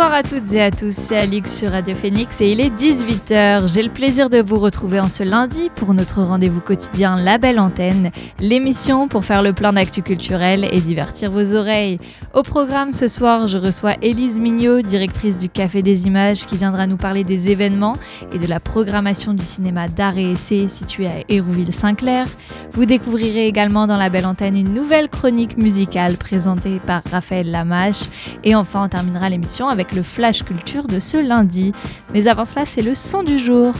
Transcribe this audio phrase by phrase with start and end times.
[0.00, 3.70] Bonsoir à toutes et à tous, c'est Alix sur Radio Phoenix et il est 18h.
[3.70, 7.60] J'ai le plaisir de vous retrouver en ce lundi pour notre rendez-vous quotidien La Belle
[7.60, 11.98] Antenne, l'émission pour faire le plein d'actu culturel et divertir vos oreilles.
[12.32, 16.86] Au programme ce soir, je reçois Élise Mignot, directrice du Café des Images, qui viendra
[16.86, 17.96] nous parler des événements
[18.32, 22.26] et de la programmation du cinéma d'art et essai situé à Hérouville-Saint-Clair.
[22.72, 28.04] Vous découvrirez également dans La Belle Antenne une nouvelle chronique musicale présentée par Raphaël Lamache.
[28.44, 31.72] Et enfin, on terminera l'émission avec le Flash Culture de ce lundi.
[32.12, 33.74] Mais avant cela, c'est le son du jour.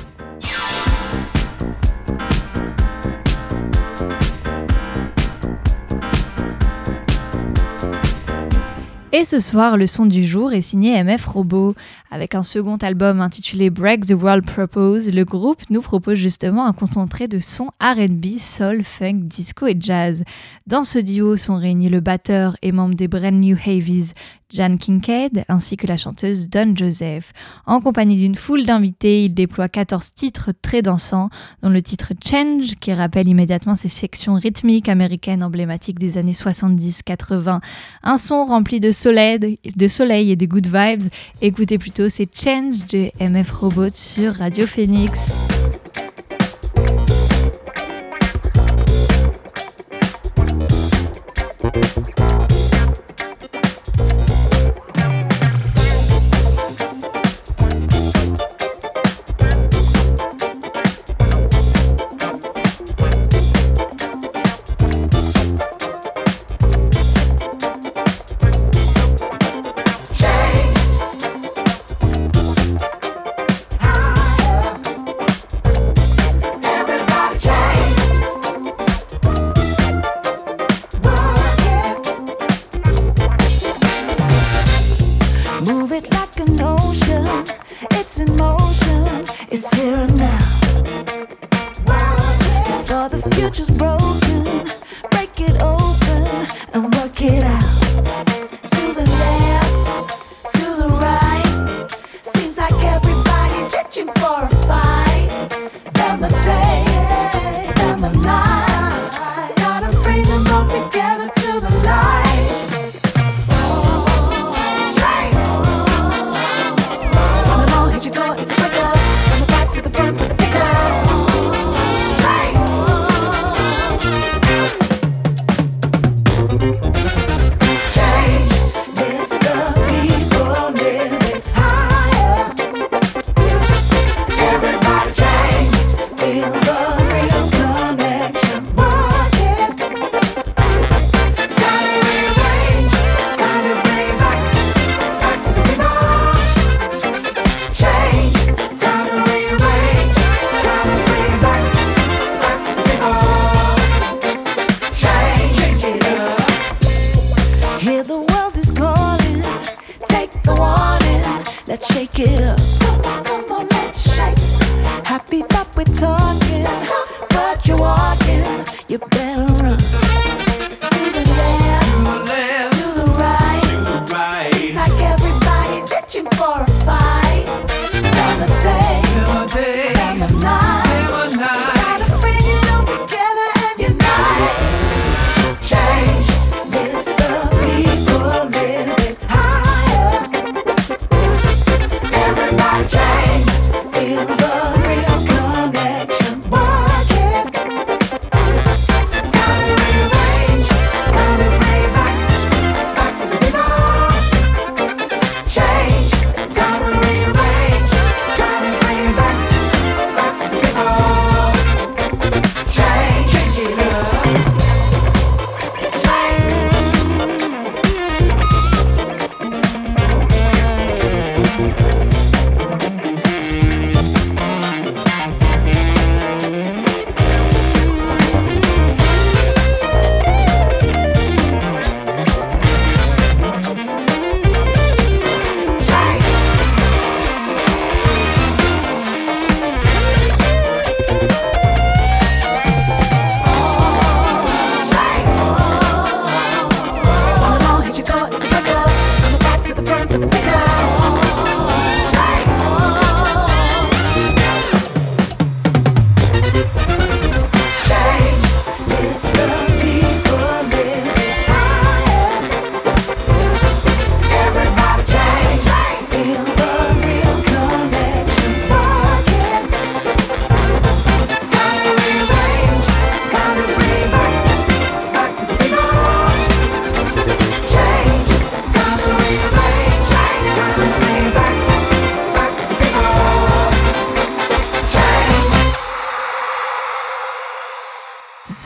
[9.13, 11.75] Et ce soir, le son du jour est signé MF Robot.
[12.13, 16.73] Avec un second album intitulé Break the World Propose, le groupe nous propose justement un
[16.73, 20.23] concentré de sons RB, soul, funk, disco et jazz.
[20.69, 24.13] Dans ce duo sont réunis le batteur et membre des Brand New Havies,
[24.51, 27.33] Jan Kincaid, ainsi que la chanteuse Don Joseph.
[27.67, 31.31] En compagnie d'une foule d'invités, il déploie 14 titres très dansants,
[31.63, 37.61] dont le titre Change, qui rappelle immédiatement ces sections rythmiques américaines emblématiques des années 70-80.
[38.03, 39.89] Un son rempli de soleil, de
[40.31, 41.11] et des good vibes.
[41.41, 45.60] Écoutez plutôt, c'est Change de MF Robot sur Radio Phoenix.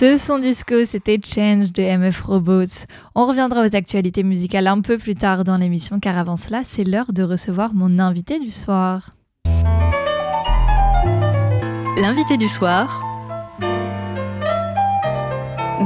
[0.04, 2.84] Ce son disco, c'était Change de MF Robots.
[3.14, 6.84] On reviendra aux actualités musicales un peu plus tard dans l'émission, car avant cela, c'est
[6.84, 9.14] l'heure de recevoir mon invité du soir.
[11.96, 13.00] L'invité du soir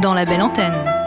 [0.02, 0.97] dans la belle antenne.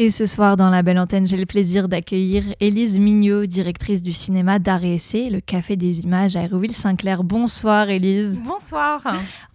[0.00, 4.12] Et ce soir, dans la belle antenne, j'ai le plaisir d'accueillir Élise Mignot, directrice du
[4.12, 7.24] cinéma d'art et essai, le Café des Images à Hérouville-Saint-Clair.
[7.24, 8.38] Bonsoir Élise.
[8.46, 9.02] Bonsoir.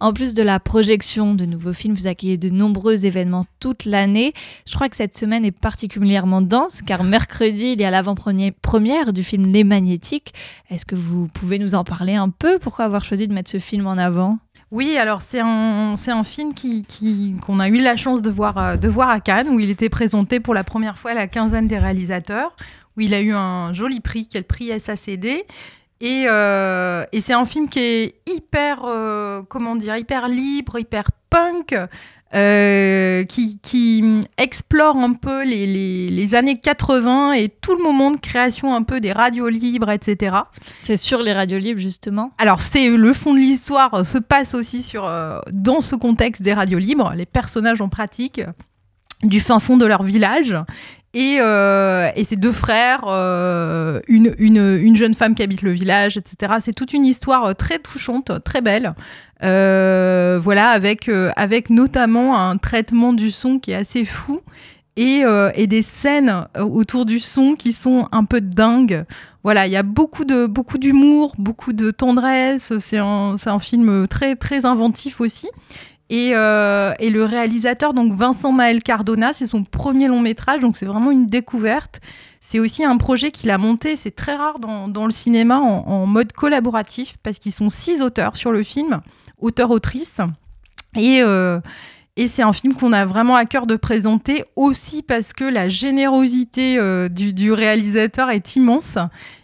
[0.00, 4.34] En plus de la projection de nouveaux films, vous accueillez de nombreux événements toute l'année.
[4.66, 9.24] Je crois que cette semaine est particulièrement dense car mercredi, il y a l'avant-première du
[9.24, 10.34] film Les Magnétiques.
[10.68, 12.58] Est-ce que vous pouvez nous en parler un peu?
[12.58, 14.38] Pourquoi avoir choisi de mettre ce film en avant?
[14.70, 16.84] Oui, alors c'est un, c'est un film qui,
[17.44, 19.88] qu'on a eu la chance de voir, euh, de voir à Cannes, où il était
[19.88, 22.56] présenté pour la première fois à la quinzaine des réalisateurs,
[22.96, 25.44] où il a eu un joli prix, qui est le prix SACD.
[26.00, 31.04] Et, euh, et c'est un film qui est hyper, euh, comment dire, hyper libre, hyper
[31.30, 31.74] punk,
[32.34, 38.82] euh, qui, explore un peu les, années 80 et tout le moment de création un
[38.82, 40.36] peu des radios libres, etc.
[40.78, 42.32] C'est sur les radios libres, justement?
[42.38, 46.42] Alors, c'est le fond de l'histoire euh, se passe aussi sur, euh, dans ce contexte
[46.42, 48.40] des radios libres, les personnages en pratique
[49.22, 50.56] du fin fond de leur village
[51.14, 53.04] et, ces deux frères,
[54.08, 56.54] une, une, jeune femme qui habite le village, etc.
[56.62, 58.94] C'est toute une histoire très touchante, très belle,
[59.44, 64.40] euh, voilà, avec, euh, avec notamment un traitement du son qui est assez fou
[64.96, 69.04] et, euh, et des scènes autour du son qui sont un peu dingues.
[69.42, 72.72] Voilà, il y a beaucoup de beaucoup d'humour, beaucoup de tendresse.
[72.78, 75.48] C'est un, un, film très très inventif aussi.
[76.10, 80.86] Et, et, le réalisateur, donc Vincent Maël Cardona, c'est son premier long métrage, donc c'est
[80.86, 82.00] vraiment une découverte.
[82.46, 86.32] C'est aussi un projet qu'il a monté, c'est très rare dans, le cinéma, en, mode
[86.32, 89.00] collaboratif, parce qu'ils sont six auteurs sur le film
[89.40, 90.20] auteur-autrice.
[90.94, 91.58] Et, euh,
[92.16, 95.68] et c'est un film qu'on a vraiment à cœur de présenter aussi parce que la
[95.68, 98.98] générosité euh, du, réalisateur est immense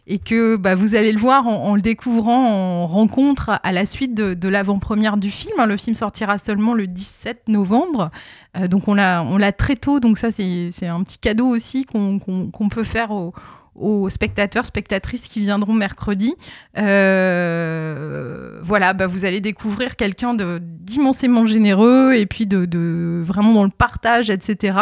[0.07, 4.15] et que bah, vous allez le voir en, le découvrant en rencontre à la suite
[4.15, 5.65] de, l'avant-première du film.
[5.65, 8.11] Le film sortira seulement le 17 novembre,
[8.57, 12.85] euh, donc on l'a très tôt, donc ça c'est un petit cadeau aussi qu'on peut
[12.85, 13.35] faire aux
[13.75, 16.35] aux spectateurs, spectatrices qui viendront mercredi.
[16.79, 23.71] Euh, voilà, bah, vous allez découvrir quelqu'un d'immensément généreux et puis de, vraiment dans le
[23.71, 24.79] partage, etc.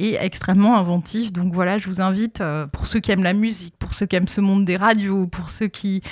[0.00, 1.32] Et extrêmement inventif.
[1.32, 4.14] Donc voilà, je vous invite, euh, pour ceux qui aiment la musique, pour ceux qui
[4.14, 6.02] aiment ce monde des radios, pour ceux qui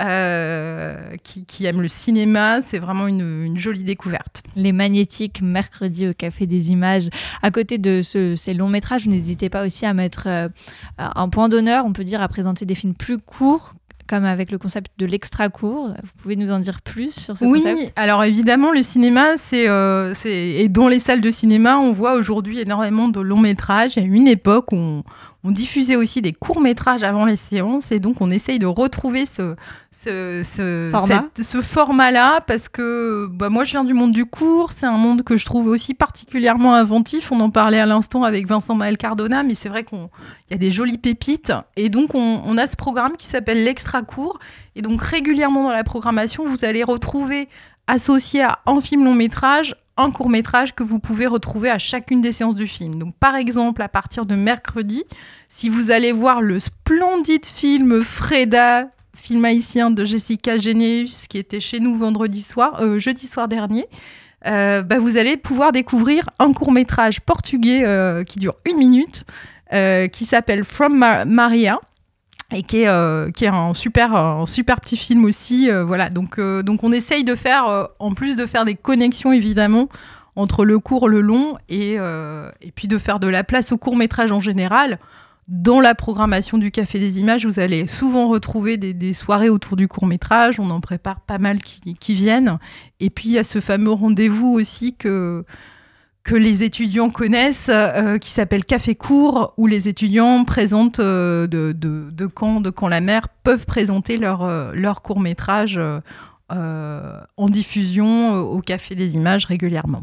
[0.00, 1.16] euh,
[1.60, 2.60] aiment le cinéma.
[2.60, 4.42] C'est vraiment une, jolie découverte.
[4.56, 7.08] Les magnétiques, mercredi au Café des Images.
[7.40, 10.48] À côté de ces longs métrages, n'hésitez pas aussi à mettre euh,
[10.98, 13.74] un point d'honneur, on peut dire, à présenter des films plus courts
[14.06, 15.88] comme avec le concept de l'extra court.
[16.02, 17.78] Vous pouvez nous en dire plus sur ce concept?
[17.78, 22.14] Oui, alors évidemment, le cinéma, c'est, euh, et dans les salles de cinéma, on voit
[22.14, 23.96] aujourd'hui énormément de longs métrages.
[23.96, 25.02] Il y a une époque où on,
[25.46, 29.54] on diffusait aussi des courts-métrages avant les séances et donc on essaye de retrouver ce,
[29.92, 34.96] ce, ce format-là parce que bah, moi je viens du monde du court, c'est un
[34.96, 37.30] monde que je trouve aussi particulièrement inventif.
[37.30, 40.08] On en parlait à l'instant avec Vincent Maël Cardona, mais c'est vrai qu'il
[40.50, 44.02] y a des jolies pépites et donc on, on a ce programme qui s'appelle l'extra
[44.02, 44.40] court
[44.74, 47.48] et donc régulièrement dans la programmation vous allez retrouver
[47.86, 52.20] associé à un film long métrage un court métrage que vous pouvez retrouver à chacune
[52.20, 52.98] des séances du film.
[52.98, 55.04] Donc par exemple, à partir de mercredi,
[55.48, 61.60] si vous allez voir le splendide film Freda, film haïtien de Jessica Généus, qui était
[61.60, 63.88] chez nous vendredi soir, euh, jeudi soir dernier,
[64.46, 69.24] euh, bah, vous allez pouvoir découvrir un court métrage portugais euh, qui dure une minute,
[70.12, 71.80] qui s'appelle From Maria
[72.52, 75.68] et qui est, qui est un, super, super petit film aussi.
[75.84, 79.88] voilà, donc, donc on essaye de faire, en plus de faire des connexions évidemment
[80.36, 83.96] entre le court, le long, et, et puis de faire de la place au court
[83.96, 85.00] métrage en général.
[85.48, 89.86] Dans la programmation du Café des Images, vous allez souvent retrouver des, soirées autour du
[89.86, 90.58] court métrage.
[90.58, 92.58] On en prépare pas mal qui, viennent.
[92.98, 95.44] Et puis il y a ce fameux rendez-vous aussi que,
[96.32, 102.88] les étudiants connaissent, euh, qui s'appelle Café Court, où les étudiants présentent euh, de, de,
[102.88, 105.80] la mer, peuvent présenter leur, euh, leur court métrage
[106.48, 110.02] en diffusion au Café des Images régulièrement.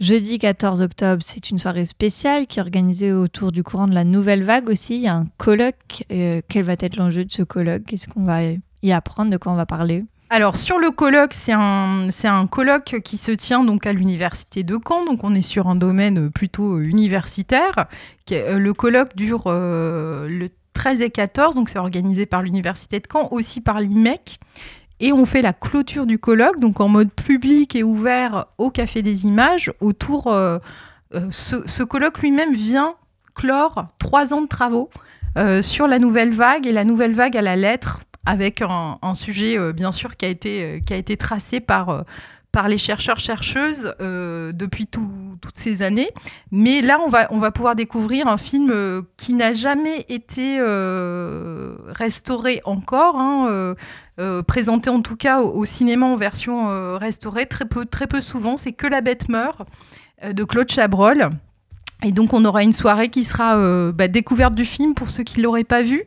[0.00, 4.04] Jeudi 14 octobre, c'est une soirée spéciale qui est organisée autour du courant de la
[4.04, 4.96] nouvelle vague aussi.
[4.96, 6.04] Il y a un colloque.
[6.12, 7.84] Euh, quel va être l'enjeu de ce colloque?
[7.86, 8.40] Qu'est-ce qu'on va
[8.82, 10.04] y apprendre De quoi on va parler?
[10.28, 14.76] Alors sur le colloque, c'est un, un colloque qui se tient donc à l'université de
[14.84, 17.86] Caen, donc on est sur un domaine plutôt universitaire.
[18.32, 23.06] Euh, le colloque dure euh, le 13 et 14, donc c'est organisé par l'université de
[23.10, 24.40] Caen, aussi par l'IMEC.
[25.00, 29.02] Et on fait la clôture du colloque, donc en mode public et ouvert au Café
[29.02, 30.28] des Images, autour...
[30.28, 30.58] Euh,
[31.14, 32.96] euh, ce, colloque lui-même vient
[33.36, 34.90] clore trois ans de travaux
[35.38, 39.72] euh, sur la nouvelle vague, et la nouvelle vague à la lettre, avec un, sujet,
[39.72, 42.04] bien sûr, qui a été, qui a été tracé par
[42.56, 46.08] par les chercheurs-chercheuses euh, depuis toutes ces années.
[46.50, 50.56] Mais là, on va, on va pouvoir découvrir un film euh, qui n'a jamais été
[50.58, 53.74] euh, restauré encore, hein,
[54.46, 58.56] présenté en tout cas au, cinéma en version restaurée, très peu, très peu souvent.
[58.56, 59.60] C'est Que la bête meurt
[60.26, 61.28] de Claude Chabrol.
[62.02, 65.40] Et donc, on aura une soirée qui sera bah, découverte du film pour ceux qui
[65.40, 66.04] ne l'auraient pas vu.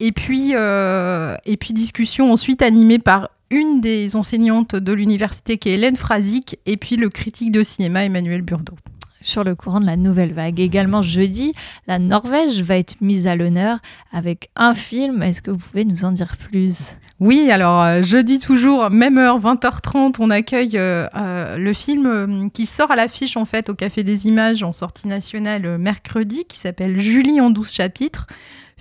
[0.00, 5.74] Et puis, et puis discussion ensuite animée par une des enseignantes de l'université qui est
[5.74, 8.74] Hélène Frazic et puis le critique de cinéma Emmanuel Burdeau
[9.20, 10.58] sur le courant de la nouvelle vague.
[10.58, 11.52] Également jeudi,
[11.86, 13.78] la Norvège va être mise à l'honneur
[14.12, 15.22] avec un film.
[15.22, 16.96] Est-ce que vous pouvez nous en dire plus?
[17.20, 22.66] Oui, alors euh, jeudi toujours, même heure, 20h30, on accueille euh, euh, le film qui
[22.66, 27.00] sort à l'affiche en fait au Café des Images en sortie nationale mercredi, qui s'appelle
[27.00, 28.26] Julie en 12 chapitres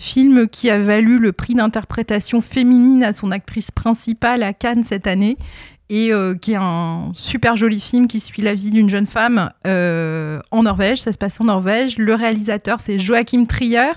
[0.02, 5.06] film qui a valu le prix d'interprétation féminine à son actrice principale à Cannes cette
[5.06, 5.38] année
[5.92, 9.50] et euh, qui est un super joli film qui suit la vie d'une jeune femme
[9.68, 11.02] euh, en Norvège.
[11.02, 11.98] Ça se passe en Norvège.
[11.98, 13.92] Le réalisateur, c'est Joachim Trier,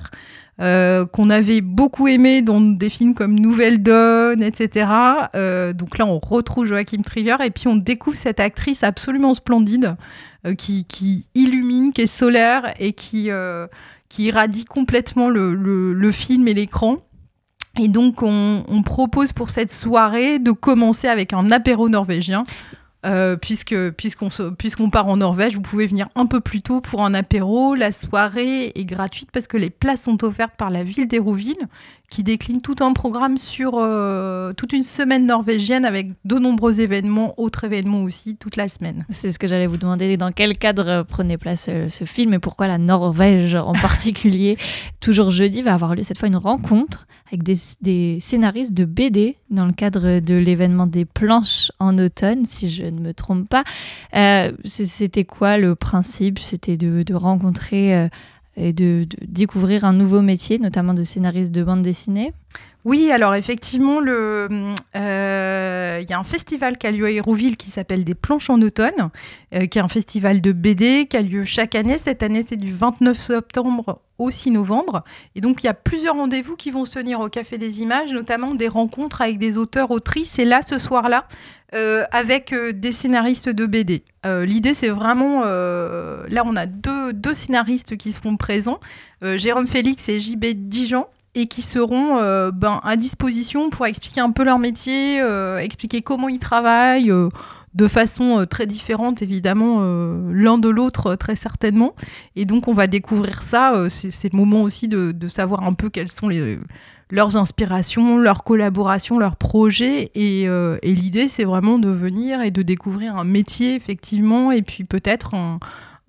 [0.61, 4.87] euh, qu'on avait beaucoup aimé dans des films comme Nouvelle Donne, etc.
[5.75, 9.96] donc là, on retrouve Joachim Trier et puis on découvre cette actrice absolument splendide
[10.58, 13.30] qui, qui, illumine, qui est solaire et qui
[14.14, 16.99] qui irradie complètement le, film et l'écran.
[17.80, 22.44] Et donc, on, propose pour cette soirée de commencer avec un apéro norvégien.
[23.04, 27.75] Euh, puisqu'on part en Norvège, vous pouvez venir un peu plus tôt pour un apéro.
[27.75, 31.66] La soirée est gratuite parce que les places sont offertes par la ville d'Hérouville,
[32.14, 37.35] qui décline tout un programme sur euh, toute une semaine norvégienne avec de nombreux événements,
[37.38, 39.04] autres événements aussi, toute la semaine.
[39.09, 40.16] C'est ce que j'allais vous demander.
[40.16, 44.56] Dans quel cadre prenait place euh, ce film et pourquoi la Norvège en particulier?
[45.00, 49.66] Toujours jeudi va avoir lieu cette fois une rencontre avec des, scénaristes de BD dans
[49.66, 53.64] le cadre de l'événement des planches en automne, si je ne me trompe pas.
[54.14, 56.38] Euh, c'était quoi le principe?
[56.38, 58.09] C'était de, rencontrer
[58.56, 62.32] et de, découvrir un nouveau métier, notamment de scénariste de bande dessinée
[62.84, 67.70] oui, alors effectivement, euh, il y a un festival qui a lieu à Hérouville qui
[67.70, 69.08] s'appelle Des Planches en automne,
[69.54, 71.96] euh, qui est un festival de BD qui a lieu chaque année.
[71.96, 75.02] Cette année, c'est du 29 septembre au 6 novembre.
[75.34, 78.12] Et donc, il y a plusieurs rendez-vous qui vont se tenir au Café des Images,
[78.12, 80.38] notamment des rencontres avec des auteurs, autrices.
[80.38, 81.26] Et là, ce soir-là,
[81.75, 84.04] euh, avec des scénaristes de BD.
[84.25, 85.43] L'idée, c'est vraiment...
[85.43, 88.81] là, on a deux, deux, scénaristes qui seront présents,
[89.23, 94.31] Jérôme Félix et JB Dijon et qui seront euh, ben, à disposition pour expliquer un
[94.31, 97.28] peu leur métier, euh, expliquer comment ils travaillent, euh,
[97.75, 99.81] de façon très différente évidemment,
[100.31, 101.97] l'un de l'autre très certainement.
[102.37, 106.09] Et donc on va découvrir ça, c'est le moment aussi de, savoir un peu quelles
[106.09, 106.61] sont les,
[107.14, 110.11] leurs inspirations, leurs collaborations, leurs projets.
[110.14, 114.85] Et, et l'idée c'est vraiment de venir et de découvrir un métier effectivement, et puis
[114.85, 115.59] peut-être un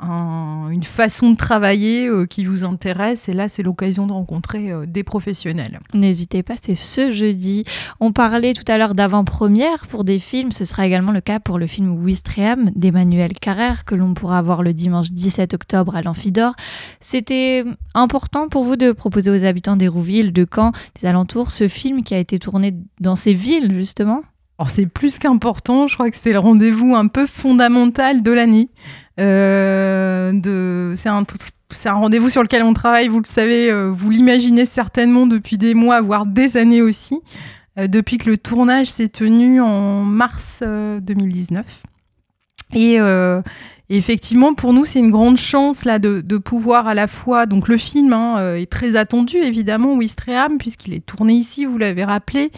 [0.01, 3.29] une façon de travailler euh, qui vous intéresse.
[3.29, 5.79] Et là, c'est l'occasion de rencontrer euh, des professionnels.
[5.93, 7.63] N'hésitez pas, c'est ce jeudi.
[7.99, 10.51] On parlait tout à l'heure d'avant-première pour des films.
[10.51, 14.63] Ce sera également le cas pour le film Wistreham d'Emmanuel Carrère que l'on pourra voir
[14.63, 16.55] le dimanche 17 octobre à l'Amphidor.
[16.99, 22.03] C'était important pour vous de proposer aux habitants d'Hérouville, de Caen, des alentours, ce film
[22.03, 24.23] qui a été tourné dans ces villes, justement?
[24.57, 28.69] Alors c'est plus qu'important, je crois que c'est le rendez-vous un peu fondamental de l'année.
[29.19, 35.27] Euh, c'est un, rendez-vous sur lequel on travaille, vous le savez, euh, vous l'imaginez certainement
[35.27, 37.21] depuis des mois, voire des années aussi,
[37.77, 41.83] euh, depuis que le tournage s'est tenu en mars 2019.
[42.73, 42.97] Et
[43.89, 47.45] effectivement, pour nous, c'est une grande chance là de, pouvoir à la fois.
[47.45, 52.03] Donc, le film hein, est très attendu, évidemment, Wistreham, puisqu'il est tourné ici, vous l'avez
[52.03, 52.51] rappelé.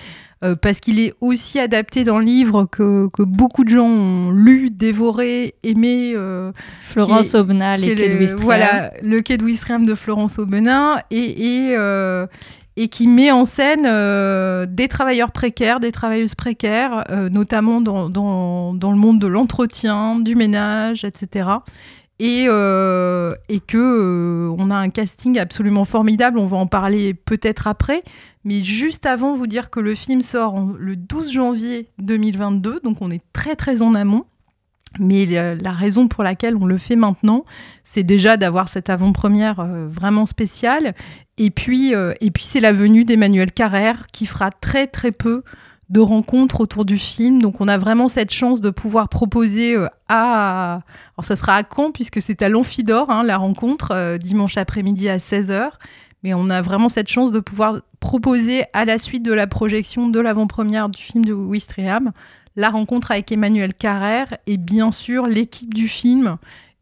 [0.44, 4.70] Euh, parce qu'il est aussi adapté dans le livre que, beaucoup de gens ont lu,
[4.70, 6.14] dévoré, aimé.
[6.16, 8.44] Euh, Florence Aubenas, les de Wistreham.
[8.44, 12.28] Voilà, le quai de Wistreham de Florence Aubenas, et, et, euh,
[12.78, 13.84] et qui met en scène
[14.68, 21.04] des travailleurs précaires, des travailleuses précaires, notamment dans, dans, le monde de l'entretien, du ménage,
[21.04, 21.50] etc
[22.20, 26.40] et, et que on a un casting absolument formidable.
[26.40, 28.04] On va en parler peut-être après,
[28.48, 33.12] mais juste avant, vous dire que le film sort le 12 janvier 2022, donc on
[33.12, 34.24] est très très en amont.
[35.00, 37.44] Mais la raison pour laquelle on le fait maintenant,
[37.84, 40.96] c'est déjà d'avoir cette avant-première euh, vraiment spéciale.
[41.38, 45.44] Et puis, euh, et puis c'est la venue d'Emmanuel Carrère qui fera très très peu
[45.90, 47.42] de rencontres autour du film.
[47.42, 50.82] Donc on a vraiment cette chance de pouvoir proposer euh, à...
[51.16, 55.10] Alors ça sera à Caen puisque c'est à l'Amphidor, hein, la rencontre, euh, dimanche après-midi
[55.10, 55.70] à 16h.
[56.24, 60.10] Mais on a vraiment cette chance de pouvoir proposer à la suite de la projection
[60.10, 62.12] de l'avant-première du film de Wistreham
[62.58, 66.38] la rencontre avec Emmanuel Carrère et bien sûr l'équipe du film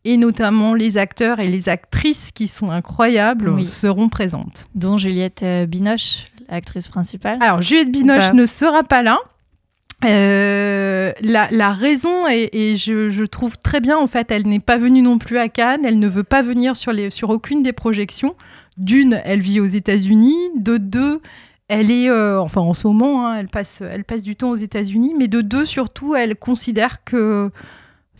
[0.05, 4.67] et notamment les acteurs et les actrices qui sont incroyables seront présentes.
[4.75, 7.39] Dont Juliette euh, Binoche, l'actrice principale.
[7.41, 9.17] Alors Juliette Binoche ne sera pas là.
[10.03, 15.17] Euh, la, raison, et, je, trouve très bien, en fait, elle n'est pas venue non
[15.17, 18.35] plus à Cannes, elle ne veut pas venir sur, les, sur aucune des projections.
[18.77, 20.35] D'une, elle vit aux États-Unis.
[20.57, 21.21] De deux,
[21.67, 24.55] elle est, euh, enfin en ce moment, hein, elle, passe, elle passe du temps aux
[24.55, 25.15] États-Unis.
[25.17, 27.49] Mais de deux, surtout, elle considère que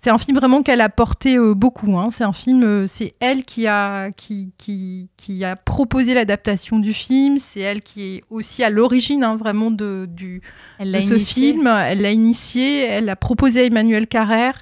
[0.06, 1.98] c'est un film vraiment qu'elle a porté euh, beaucoup.
[1.98, 2.10] Hein.
[2.12, 6.94] C'est un film, euh, c'est elle qui a, qui, qui, qui a proposé l'adaptation du
[6.94, 7.40] film.
[7.40, 10.44] C'est elle qui est aussi à l'origine hein, vraiment de, du,
[10.80, 11.66] de ce film.
[11.66, 14.62] Elle l'a initié, elle l'a proposé à Emmanuel Carrère.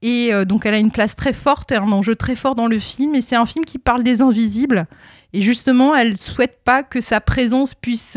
[0.00, 2.68] Et euh, donc elle a une place très forte et un enjeu très fort dans
[2.68, 3.16] le film.
[3.16, 4.86] Et c'est un film qui parle des invisibles.
[5.32, 8.16] Et justement, elle souhaite pas que sa présence puisse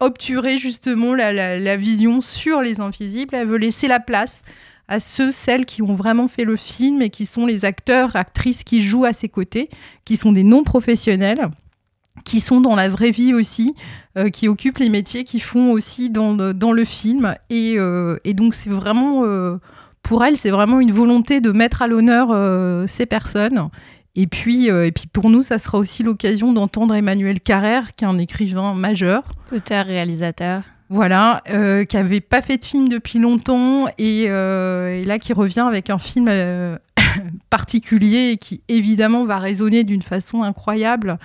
[0.00, 3.36] obturer justement la, la, la, vision sur les invisibles.
[3.36, 4.42] Elle veut laisser la place
[4.88, 8.64] à ceux, celles qui ont vraiment fait le film et qui sont les acteurs, actrices
[8.64, 9.68] qui jouent à ses côtés,
[10.04, 11.50] qui sont des non-professionnels
[12.24, 13.74] qui sont dans la vraie vie aussi,
[14.16, 17.34] euh, qui occupent les métiers qu'ils font aussi dans, le film.
[17.50, 19.56] Et, euh, et donc c'est vraiment, euh,
[20.02, 22.28] pour elle, c'est vraiment une volonté de mettre à l'honneur
[22.88, 23.68] ces personnes.
[24.14, 28.08] Et puis, et puis pour nous, ça sera aussi l'occasion d'entendre Emmanuel Carrère, qui est
[28.08, 29.22] un écrivain majeur.
[29.52, 30.62] Auteur-réalisateur.
[30.90, 35.60] Voilà, euh, qui avait pas fait de film depuis longtemps euh, et, là qui revient
[35.68, 36.78] avec un film euh,
[37.50, 41.18] particulier qui évidemment va résonner d'une façon incroyable.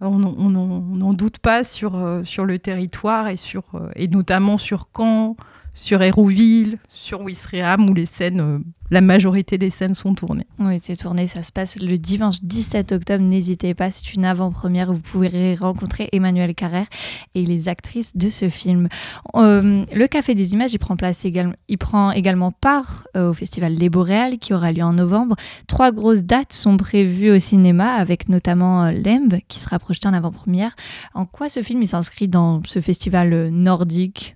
[0.00, 5.36] On n'en doute pas sur, le territoire et, notamment sur Caen,
[5.72, 8.58] sur Hérouville, sur Ouistreham, où les scènes, euh,
[8.90, 10.46] la majorité des scènes sont tournées.
[10.58, 13.24] Oui, c'est tourné, ça se passe le dimanche 17 octobre.
[13.24, 16.86] N'hésitez pas, c'est une avant-première où vous pourrez rencontrer Emmanuel Carrère
[17.34, 18.88] et les actrices de ce film.
[19.36, 23.32] Euh, le Café des Images, il prend, place également, il prend également part euh, au
[23.32, 25.36] festival Les Boréales qui aura lieu en novembre.
[25.68, 30.74] Trois grosses dates sont prévues au cinéma, avec notamment Lembe qui sera projeté en avant-première.
[31.14, 34.34] En quoi ce film s'inscrit dans ce festival nordique?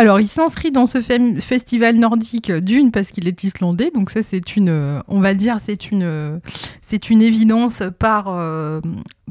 [0.00, 4.56] Alors, il s'inscrit dans ce festival nordique d'une parce qu'il est islandais, donc ça c'est
[4.56, 6.38] une, euh, on va dire, c'est une, euh,
[6.80, 8.80] c'est une évidence par, euh,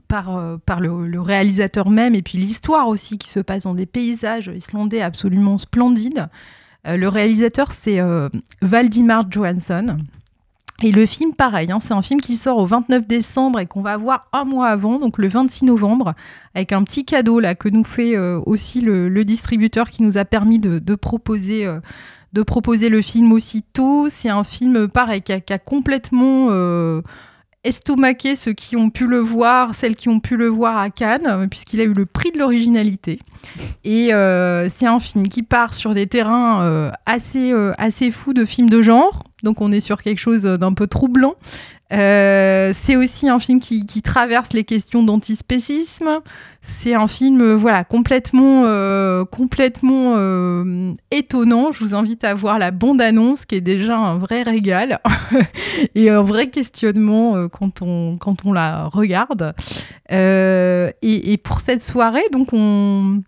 [0.08, 4.52] par, par le, réalisateur même et puis l'histoire aussi qui se passe dans des paysages
[4.56, 6.28] islandais absolument splendides.
[6.86, 8.00] le réalisateur c'est
[8.62, 9.98] Valdimar Johansson.
[10.82, 13.82] Et le film, pareil, hein, c'est un film qui sort au 29 décembre et qu'on
[13.82, 16.14] va voir un mois avant, donc le 26 novembre,
[16.56, 20.24] avec un petit cadeau là que nous fait euh, aussi le, distributeur qui nous a
[20.24, 21.80] permis de, proposer, euh,
[22.32, 24.08] de proposer le film aussitôt.
[24.10, 27.02] C'est un film, pareil, qui a, complètement euh,
[27.66, 31.50] estomaqué ceux qui ont pu le voir, celles qui ont pu le voir à Cannes,
[31.50, 33.20] puisqu'il a eu le prix de l'originalité.
[33.84, 34.12] Et
[34.70, 39.24] c'est un film qui part sur des terrains assez, assez fous de films de genre
[39.44, 41.36] donc on est sur quelque chose d'un peu troublant.
[41.92, 46.20] Euh, c'est aussi un film qui, traverse les questions d'antispécisme.
[46.62, 50.16] C'est un film euh, voilà complètement euh, complètement
[51.12, 51.72] étonnant.
[51.72, 55.00] Je vous invite à voir la bande annonce qui est déjà un vrai régal
[55.96, 59.54] et un vrai questionnement quand on quand on la regarde.
[60.12, 63.22] Et, et, pour cette soirée donc on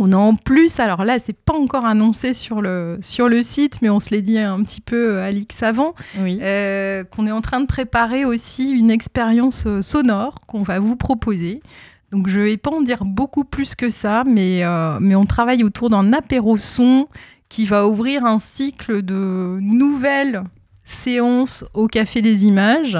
[0.00, 3.80] on a en plus, alors là, c'est pas encore annoncé sur le, sur le site,
[3.80, 7.32] mais on se l'est dit un petit peu euh, à l'X avant, euh, qu'on est
[7.32, 11.62] en train de préparer aussi une expérience euh, sonore qu'on va vous proposer.
[12.10, 14.62] Donc je vais pas en dire beaucoup plus que ça, mais,
[15.00, 17.08] mais on travaille autour d'un apéro son
[17.48, 20.44] qui va ouvrir un cycle de nouvelles
[20.84, 22.98] séances au Café des Images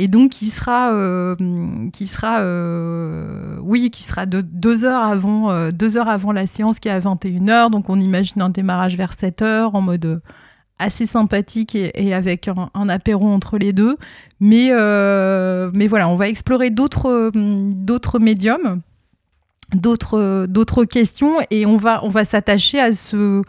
[0.00, 1.36] et donc qui sera, euh,
[1.92, 6.46] qui sera, euh, oui, qui sera de, deux heures avant, euh, deux heures avant la
[6.46, 7.68] séance qui est à 21h.
[7.68, 10.22] Donc on imagine un démarrage vers 7h en mode
[10.78, 13.98] assez sympathique et, avec un, apéro entre les deux.
[14.40, 14.70] Mais,
[15.74, 18.80] mais voilà, on va explorer d'autres, d'autres médiums,
[19.74, 23.42] d'autres, d'autres questions et on va, on va s'attacher à ce,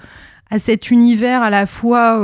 [0.49, 2.19] à cet univers à la fois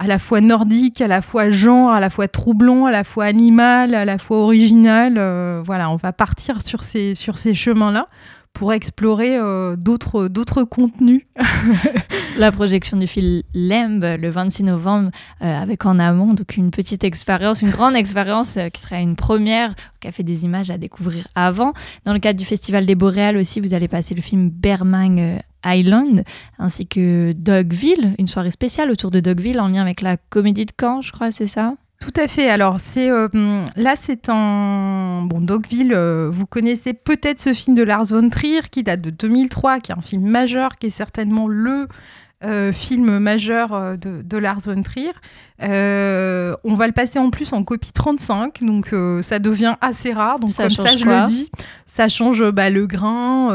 [0.00, 3.26] à la fois nordique, à la fois genre, à la fois troublant, à la fois
[3.26, 5.16] animal, à la fois original.
[5.18, 8.08] Euh, voilà, on va partir sur ces, sur ces chemins-là
[8.52, 9.38] pour explorer
[9.76, 11.22] d'autres, d'autres contenus.
[12.38, 15.10] La projection du film Lemb le 26 novembre
[15.40, 19.98] avec en amont donc une petite expérience, une grande expérience qui sera une première au
[20.00, 21.72] Café des Images à découvrir avant.
[22.04, 26.24] Dans le cadre du Festival des Boréales aussi, vous allez passer le film Bermang Island,
[26.58, 30.72] ainsi que Dogville, une soirée spéciale autour de Dogville en lien avec la comédie de
[30.78, 31.74] Caen, je crois, c'est ça?
[32.00, 32.48] Tout à fait.
[32.48, 33.28] Alors c'est euh,
[33.76, 35.92] là c'est un bon Dogville.
[35.94, 39.92] Euh, vous connaissez peut-être ce film de Lars von Trier qui date de 2003, qui
[39.92, 41.86] est un film majeur, qui est certainement le
[42.42, 45.12] euh, film majeur euh, de, de, Lars von Trier.
[45.62, 50.40] Euh, on va le passer en plus en copie 35, donc ça devient assez rare.
[50.40, 51.50] Donc ça comme ça, je le dis,
[51.84, 53.50] ça change bah, le grain,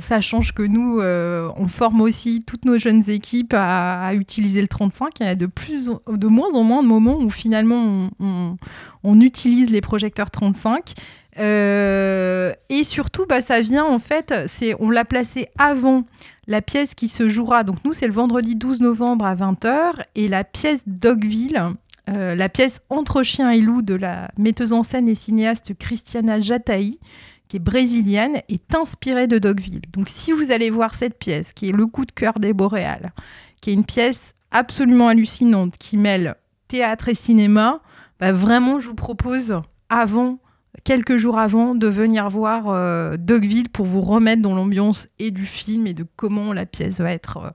[0.00, 5.20] ça change que nous, on forme aussi toutes nos jeunes équipes à, utiliser le 35.
[5.20, 8.56] Il y a de, plus, de moins en moins de moments où finalement on,
[9.04, 10.94] on, utilise les projecteurs 35.
[11.36, 16.04] et surtout, bah, ça vient en fait, c'est on l'a placé avant
[16.50, 20.26] la pièce qui se jouera, donc nous c'est le vendredi 12 novembre à 20h, et
[20.26, 21.76] la pièce Dogville,
[22.08, 26.40] euh, la pièce Entre chien et loup de la metteuse en scène et cinéaste Christiana
[26.40, 26.98] Jataï,
[27.46, 29.82] qui est brésilienne, est inspirée de Dogville.
[29.92, 33.12] Donc si vous allez voir cette pièce, qui est le coup de cœur des Boréales,
[33.60, 36.34] qui est une pièce absolument hallucinante, qui mêle
[36.66, 37.80] théâtre et cinéma,
[38.18, 40.40] bah vraiment je vous propose avant
[40.84, 45.46] quelques jours avant de venir voir euh, Dogville pour vous remettre dans l'ambiance et du
[45.46, 47.50] film et de comment la pièce va être, euh,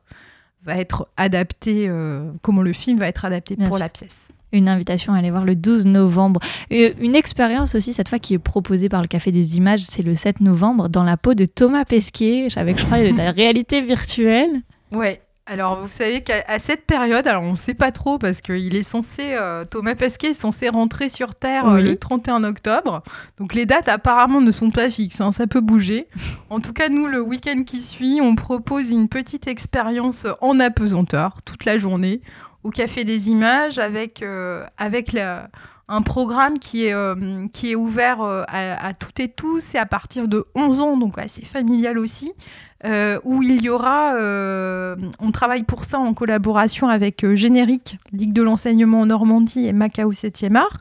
[0.64, 4.30] va être adaptée, euh, comment le film va être adapté pour la pièce.
[4.52, 6.40] Une invitation à aller voir le 12 novembre.
[6.70, 10.16] une expérience aussi, cette fois, qui est proposée par le Café des Images, c'est le
[10.16, 14.62] 7 novembre, dans la peau de Thomas Pesquet, avec, je crois, la réalité virtuelle.
[14.94, 18.76] Ouais, alors, vous savez qu'à cette période, alors on ne sait pas trop parce qu'il
[18.76, 23.04] est censé, euh, Thomas Pesquet est censé rentrer sur Terre euh, le 31 octobre.
[23.38, 26.08] Donc, les dates apparemment ne sont pas fixes, hein, ça peut bouger.
[26.50, 31.38] En tout cas, nous, le week-end qui suit, on propose une petite expérience en apesanteur
[31.46, 32.22] toute la journée
[32.64, 35.16] au Café des Images avec, euh, avec
[35.88, 36.96] un programme qui est,
[37.52, 41.20] qui est ouvert à, à, toutes et tous et à partir de 11 ans, donc
[41.20, 42.34] assez familial aussi.
[42.86, 47.98] Euh, où il y aura, euh, on travaille pour ça en collaboration avec euh, Générique,
[48.12, 50.80] Ligue de l'enseignement en Normandie et Macao 7e art.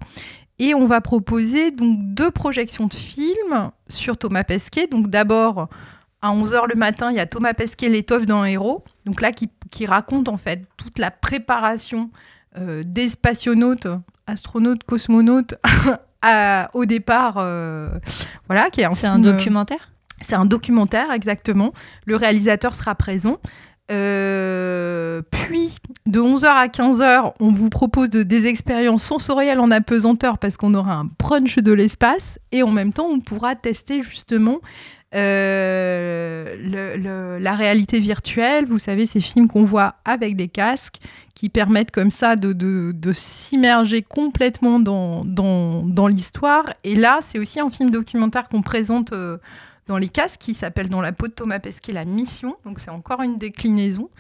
[0.58, 4.86] Et on va proposer donc deux projections de films sur Thomas Pesquet.
[4.86, 5.68] Donc d'abord,
[6.20, 8.84] à 11h le matin, il y a Thomas Pesquet, l'étoffe d'un héros.
[9.06, 9.48] Donc là, qui,
[9.86, 12.10] raconte en fait toute la préparation
[12.56, 13.88] des spationautes,
[14.28, 15.56] astronautes, cosmonautes,
[16.74, 17.34] au départ.
[18.46, 19.93] voilà, qui est C'est un documentaire?
[20.20, 21.72] C'est un documentaire, exactement.
[22.06, 23.38] Le réalisateur sera présent.
[23.90, 30.38] Euh, puis, de 11h à 15h, on vous propose de, des expériences sensorielles en apesanteur
[30.38, 34.60] parce qu'on aura un brunch de l'espace et en même temps, on pourra tester justement
[35.14, 38.64] euh, la réalité virtuelle.
[38.64, 40.96] Vous savez, ces films qu'on voit avec des casques
[41.34, 46.64] qui permettent comme ça de, s'immerger complètement dans l'histoire.
[46.84, 49.12] Et là, c'est aussi un film documentaire qu'on présente.
[49.12, 49.36] Euh,
[49.86, 52.56] dans les casques qui s'appelle Dans la peau de Thomas Pesquet, la mission.
[52.64, 54.10] Donc c'est encore une déclinaison.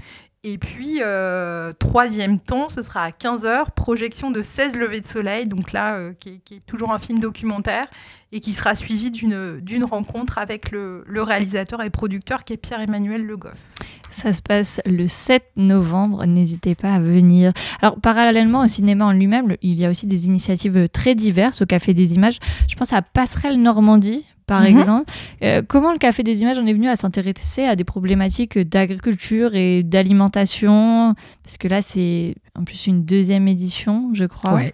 [0.46, 5.46] Et puis, euh, troisième temps, ce sera à 15h, projection de 16 levées de soleil,
[5.46, 7.86] donc là, euh, qui, est, toujours un film documentaire,
[8.30, 13.24] et qui sera suivi d'une rencontre avec le, le, réalisateur et producteur qui est Pierre-Emmanuel
[13.24, 13.74] Le Goff.
[14.10, 17.54] Ça se passe le 7 novembre, n'hésitez pas à venir.
[17.80, 21.66] Alors, parallèlement au cinéma en lui-même, il y a aussi des initiatives très diverses au
[21.66, 22.38] Café des Images.
[22.68, 24.78] Je pense à Passerelle Normandie, par mhm.
[24.78, 25.12] exemple.
[25.42, 29.54] Euh, comment le Café des Images en est venu à s'intéresser à des problématiques d'agriculture
[29.54, 31.14] et d'alimentation?
[31.42, 34.54] Parce que là, c'est en plus une deuxième édition, je crois.
[34.54, 34.72] Oui,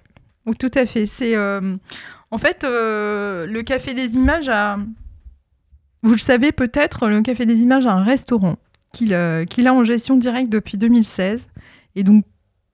[0.58, 1.06] tout à fait.
[1.06, 1.76] C'est euh,
[2.30, 4.78] en fait euh, le Café des Images a,
[6.02, 8.56] vous le savez peut-être, le Café des Images a un restaurant
[8.92, 11.46] qu'il a en gestion directe depuis 2016,
[11.94, 12.24] et donc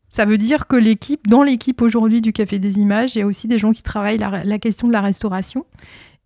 [0.09, 3.27] ça veut dire que l'équipe, dans l'équipe aujourd'hui du Café des Images, il y a
[3.27, 5.67] aussi des gens qui travaillent la, la question de la restauration.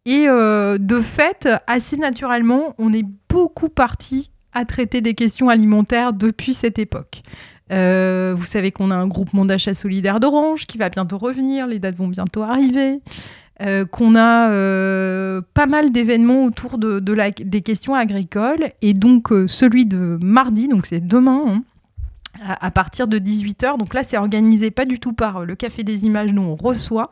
[0.07, 6.13] Et euh, de fait, assez naturellement, on est beaucoup parti à traiter des questions alimentaires
[6.13, 7.23] depuis cette époque.
[7.71, 11.79] Euh, vous savez qu'on a un groupement d'achat solidaire d'Orange qui va bientôt revenir, les
[11.79, 13.01] dates vont bientôt arriver.
[13.63, 14.49] Euh, qu'on a
[15.53, 18.73] pas mal d'événements autour de, des questions agricoles.
[18.81, 21.63] Et donc, celui de mardi, donc c'est demain, hein,
[22.39, 23.79] à, partir de 18h.
[23.79, 27.11] Donc là, c'est organisé pas du tout par le Café des Images, nous on reçoit.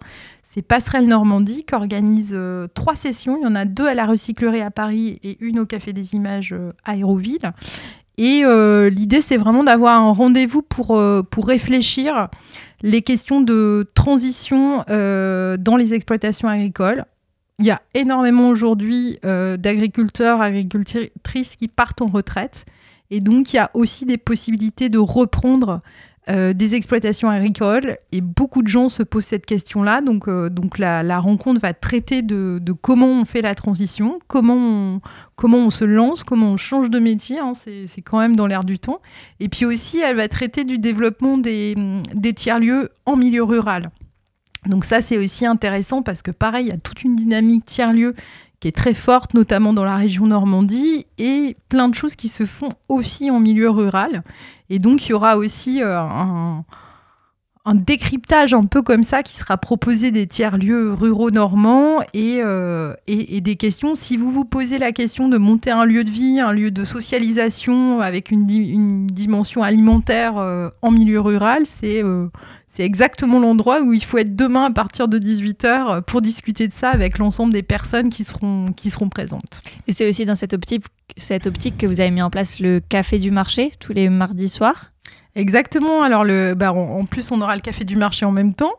[0.50, 3.36] C'est Passerelle Normandie qui organise euh, trois sessions.
[3.36, 6.14] Il y en a deux à la recyclerie à Paris et une au Café des
[6.14, 7.52] Images euh, à Aéroville.
[8.16, 10.98] Et euh, l'idée, c'est vraiment d'avoir un rendez-vous pour,
[11.46, 12.28] réfléchir
[12.80, 17.04] les questions de transition dans les exploitations agricoles
[17.60, 22.66] il y a énormément aujourd'hui d'agriculteurs, agricultrices qui partent en retraite.
[23.10, 25.80] Et donc, il y a aussi des possibilités de reprendre
[26.30, 30.02] euh, des exploitations agricoles et beaucoup de gens se posent cette question-là.
[30.02, 35.00] Donc, euh, donc la, rencontre va traiter de, comment on fait la transition, comment on,
[35.36, 37.38] comment on se lance, comment on change de métier.
[37.38, 39.00] Hein, c'est quand même dans l'air du temps.
[39.40, 41.74] Et puis aussi, elle va traiter du développement des,
[42.14, 43.90] des tiers-lieux en milieu rural.
[44.66, 48.14] Donc ça, c'est aussi intéressant parce que pareil, il y a toute une dynamique tiers-lieux
[48.60, 52.46] qui est très forte, notamment dans la région Normandie, et plein de choses qui se
[52.46, 54.24] font aussi en milieu rural.
[54.70, 56.00] Et donc, il y aura aussi euh,
[57.68, 63.40] un, décryptage un peu comme ça qui sera proposé des tiers-lieux ruraux normands euh, et,
[63.40, 63.96] des questions.
[63.96, 66.84] Si vous vous posez la question de monter un lieu de vie, un lieu de
[66.84, 68.46] socialisation avec une,
[69.06, 72.02] dimension alimentaire euh, en milieu rural, c'est
[72.68, 76.72] c'est exactement l'endroit où il faut être demain à partir de 18h pour discuter de
[76.72, 79.62] ça avec l'ensemble des personnes qui seront, qui seront présentes.
[79.86, 80.84] Et c'est aussi dans cette optique
[81.78, 84.92] que vous avez mis en place le café du marché tous les mardis soirs?
[85.38, 86.02] Exactement.
[86.02, 88.74] Alors, le, bah, en plus, on aura le café du marché en même temps.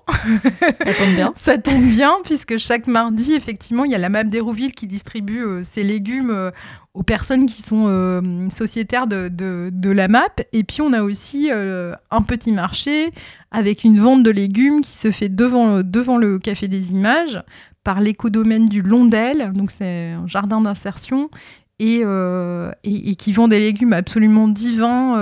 [0.83, 1.33] Ça tombe bien.
[1.37, 5.41] Ça tombe bien, puisque chaque mardi, effectivement, il y a la MAP d'Hérouville qui distribue
[5.41, 6.51] euh, ses légumes euh,
[6.93, 10.41] aux personnes qui sont euh, sociétaires de, de, la MAP.
[10.51, 13.13] Et puis, on a aussi un petit marché
[13.51, 17.41] avec une vente de légumes qui se fait devant, devant le Café des Images
[17.85, 19.53] par l'écodomaine du Londel.
[19.53, 21.29] Donc, c'est un jardin d'insertion.
[21.81, 25.15] Et, et, et, qui vend des légumes absolument divins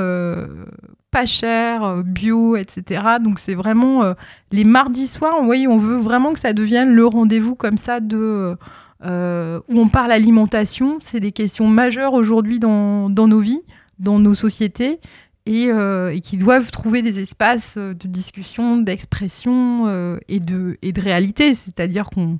[1.17, 3.01] pas cher, euh, bio, etc.
[3.23, 4.13] Donc c'est vraiment euh,
[4.51, 8.55] les mardis soirs, voyez, on veut vraiment que ça devienne le rendez-vous comme ça de
[9.03, 10.99] euh, où on parle alimentation.
[11.01, 13.63] C'est des questions majeures aujourd'hui dans, dans, nos vies,
[13.97, 14.99] dans nos sociétés.
[15.47, 21.53] Et, et, qui doivent trouver des espaces de discussion, d'expression et, de, et de réalité.
[21.55, 22.37] C'est-à-dire qu'on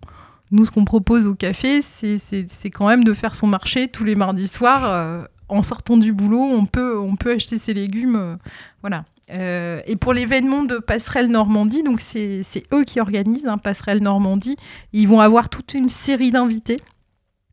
[0.52, 4.16] nous, ce qu'on propose au café, c'est quand même de faire son marché tous les
[4.16, 8.16] mardis soirs en sortant du boulot, on peut, on peut acheter ses légumes.
[8.16, 8.36] Euh,
[8.82, 9.06] voilà.
[9.34, 14.56] Euh, et pour l'événement de Passerelle Normandie, donc c'est eux qui organisent hein, Passerelle Normandie.
[14.94, 16.80] Ils vont avoir toute une série d'invités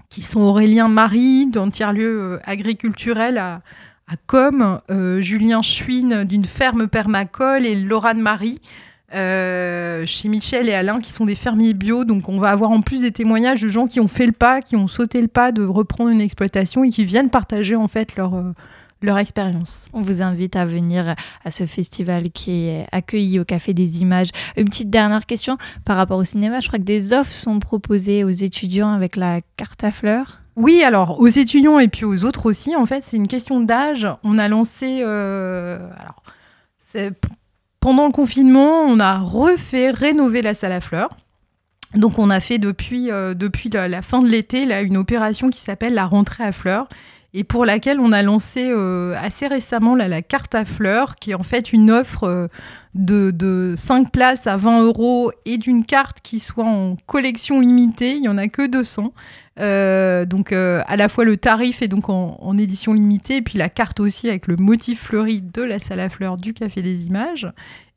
[0.09, 3.63] qui sont Aurélien Marie d'un tiers-lieu euh, agriculturel à,
[4.07, 4.81] à Com,
[5.21, 8.61] Julien Chouine d'une ferme permacole et Laurent Marie
[9.15, 12.05] euh, chez Michel et Alain qui sont des fermiers bio.
[12.05, 14.61] Donc on va avoir en plus des témoignages de gens qui ont fait le pas,
[14.61, 18.17] qui ont sauté le pas de reprendre une exploitation et qui viennent partager en fait
[18.17, 18.53] leur, euh,
[19.03, 19.87] leur expérience.
[19.93, 24.31] On vous invite à venir à ce festival qui est accueilli au Café des Images.
[24.57, 26.61] Une petite dernière question par rapport au cinéma.
[26.61, 30.41] Je crois que des offres sont proposées aux étudiants avec la carte à fleurs.
[30.57, 32.77] Oui, alors aux étudiants et puis aux autres aussi.
[32.77, 34.09] En fait, c'est une question d'âge.
[34.23, 35.03] On a lancé...
[35.03, 36.23] Euh, alors,
[37.85, 41.11] pendant le confinement, on a refait, rénover la salle à fleurs.
[41.95, 43.35] Donc on a fait depuis, euh,
[43.75, 46.89] la, fin de l'été une opération qui s'appelle la rentrée à fleurs
[47.37, 51.35] et pour laquelle on a lancé euh, assez récemment la carte à fleurs qui est
[51.35, 52.47] en fait une offre euh,
[52.95, 58.15] de, de, 5 places à 20 euros et d'une carte qui soit en collection limitée,
[58.15, 59.13] il n'y en a que 200.
[60.27, 63.99] donc à la fois le tarif est donc en, édition limitée et puis la carte
[63.99, 67.53] aussi avec le motif fleuri de la salle à fleurs du Café des Images.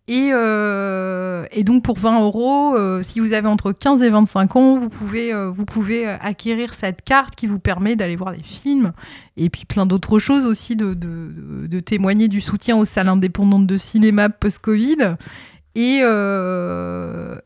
[0.10, 4.76] Et, euh, donc pour 20 euros, euh, si vous avez entre 15 et 25 ans,
[4.76, 8.94] vous pouvez, euh, vous pouvez acquérir cette carte qui vous permet d'aller voir des films
[9.38, 14.30] et puis plein d'autres choses aussi, de, témoigner du soutien aux salles indépendantes de cinéma
[14.30, 15.16] post-Covid.
[15.76, 16.00] Et,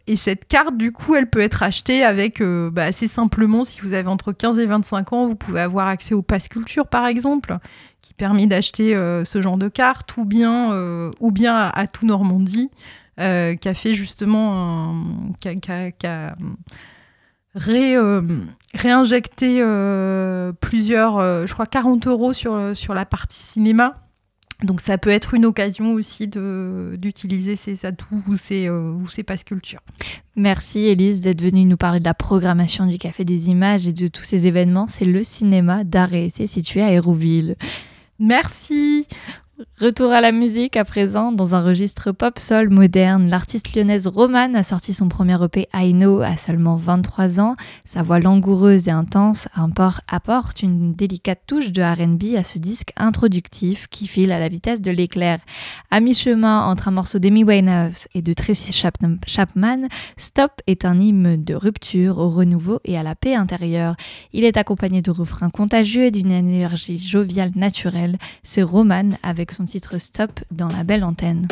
[0.08, 3.92] et, cette carte, du coup, elle peut être achetée avec bah, assez simplement, si vous
[3.92, 7.58] avez entre 15 et 25 ans, vous pouvez avoir accès au Pass Culture, par exemple,
[8.02, 12.06] qui permet d'acheter euh, ce genre de carte, ou bien, euh, ou bien à, Tout
[12.06, 12.72] Normandie,
[13.20, 14.96] euh, qui a fait justement
[15.46, 16.36] a,
[17.56, 19.62] réinjecté
[20.62, 23.94] plusieurs, je crois 40 euros sur, sur la partie cinéma.
[24.64, 29.44] Donc ça peut être une occasion aussi d'utiliser ces atouts ou ces, ou ces passes
[29.44, 29.80] culture.
[30.36, 34.08] Merci Elise d'être venue nous parler de la programmation du Café des Images et de
[34.08, 34.86] tous ces événements.
[34.88, 37.56] C'est le cinéma d'arrêt, c'est situé à Hérouville.
[38.20, 39.08] Merci.
[39.80, 43.30] Retour à la musique à présent, dans un registre pop-soul moderne.
[43.30, 47.56] L'artiste lyonnaise Romane a sorti son premier EP I Know à seulement 23 ans.
[47.86, 49.48] Sa voix langoureuse et intense
[50.08, 54.82] apporte une délicate touche de RB à ce disque introductif qui file à la vitesse
[54.82, 55.40] de l'éclair.
[55.90, 61.44] À mi-chemin entre un morceau d'Amy Winehouse et de Tracy Chapman, Stop est un hymne
[61.44, 63.96] de rupture, au renouveau et à la paix intérieure.
[64.34, 68.18] Il est accompagné de refrains contagieux et d'une énergie joviale naturelle.
[68.44, 71.48] C'est Romane avec son titre Stop dans la belle antenne.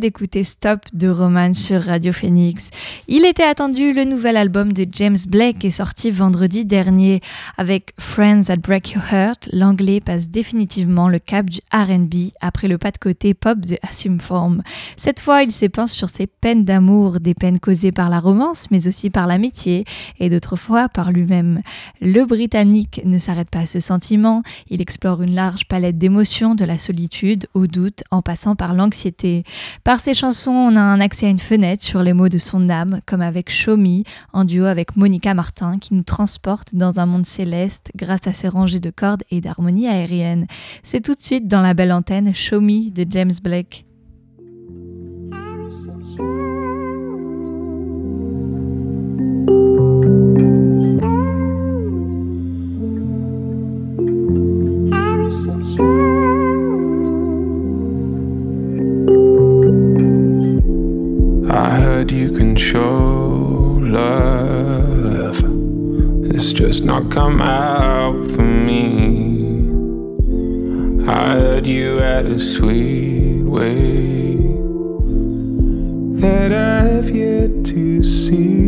[0.00, 2.70] D'écouter Stop de Roman sur Radio Phoenix.
[3.06, 7.20] Il était attendu, le nouvel album de James Blake est sorti vendredi dernier.
[7.58, 12.78] Avec Friends That Break Your Heart, l'anglais passe définitivement le cap du RB après le
[12.78, 14.62] pas de côté pop de Assume Form.
[14.96, 18.88] Cette fois, il s'épanche sur ses peines d'amour, des peines causées par la romance, mais
[18.88, 19.84] aussi par l'amitié,
[20.18, 21.60] et d'autres fois par lui-même.
[22.00, 26.64] Le Britannique ne s'arrête pas à ce sentiment, il explore une large palette d'émotions, de
[26.64, 29.44] la solitude au doute, en passant par l'anxiété.
[29.90, 32.68] Par ses chansons, on a un accès à une fenêtre sur les mots de son
[32.68, 37.06] âme, comme avec Show Me, en duo avec Monica Martin, qui nous transporte dans un
[37.06, 40.46] monde céleste grâce à ses rangées de cordes et d'harmonies aériennes.
[40.84, 43.84] C'est tout de suite dans la belle antenne Show Me de James Blake.
[67.08, 69.42] Come out for me.
[71.08, 74.36] I heard you had a sweet way
[76.20, 78.60] that I've yet to see.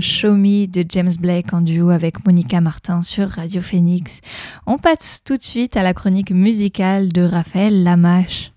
[0.00, 4.20] Show Me de James Blake en duo avec Monica Martin sur Radio Phoenix.
[4.66, 8.52] On passe tout de suite à la chronique musicale de Raphaël Lamache.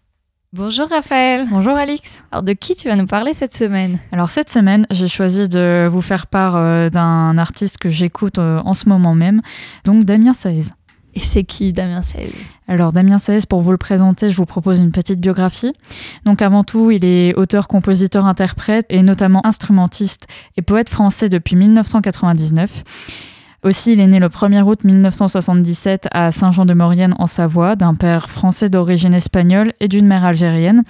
[0.53, 1.47] Bonjour Raphaël.
[1.49, 2.23] Bonjour Alix.
[2.31, 3.99] Alors de qui tu vas nous parler cette semaine?
[4.11, 8.61] Alors cette semaine, j'ai choisi de vous faire part euh, d'un artiste que j'écoute euh,
[8.65, 9.41] en ce moment même,
[9.85, 10.73] donc Damien Saez.
[11.13, 12.33] Et c'est qui Damien Saez?
[12.71, 15.73] Alors Damien Saez, pour vous le présenter, je vous propose une petite biographie.
[16.23, 21.57] Donc avant tout, il est auteur, compositeur, interprète et notamment instrumentiste et poète français depuis
[21.57, 22.83] 1999.
[23.63, 28.69] Aussi, il est né le 1er août 1977 à Saint-Jean-de-Maurienne en Savoie, d'un père français
[28.69, 30.83] d'origine espagnole et d'une mère algérienne.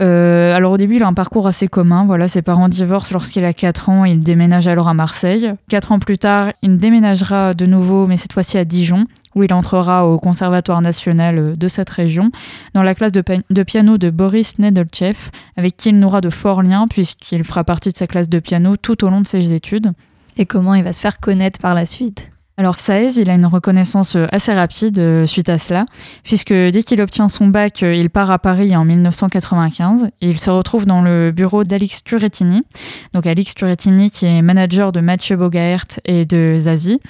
[0.00, 2.04] Euh, alors au début, il a un parcours assez commun.
[2.06, 4.04] Voilà, ses parents divorcent lorsqu'il a 4 ans.
[4.04, 5.52] Il déménage alors à Marseille.
[5.68, 9.52] Quatre ans plus tard, il déménagera de nouveau, mais cette fois-ci à Dijon, où il
[9.52, 12.30] entrera au Conservatoire national de cette région,
[12.74, 16.86] dans la classe de, piano de Boris Nedelchev, avec qui il n'aura de forts liens,
[16.88, 19.92] puisqu'il fera partie de sa classe de piano tout au long de ses études.
[20.36, 22.30] Et comment il va se faire connaître par la suite?
[22.60, 25.86] Alors Saez, il a une reconnaissance euh, assez rapide euh, suite à cela,
[26.24, 30.38] puisque dès qu'il obtient son bac, euh, il part à Paris en 1995 et il
[30.38, 32.62] se retrouve dans le bureau d'Alix Turettini.
[33.14, 37.00] Donc Alix Turettini qui est manager de Mathieu Bogaert et de Zazie.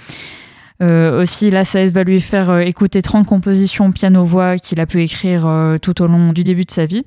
[0.82, 5.02] Euh, aussi, là, Saez va lui faire euh, écouter 30 compositions piano-voix qu'il a pu
[5.02, 7.04] écrire euh, tout au long du début de sa vie.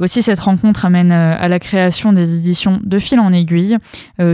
[0.00, 3.78] Aussi, cette rencontre amène euh, à la création des éditions de fil en aiguille,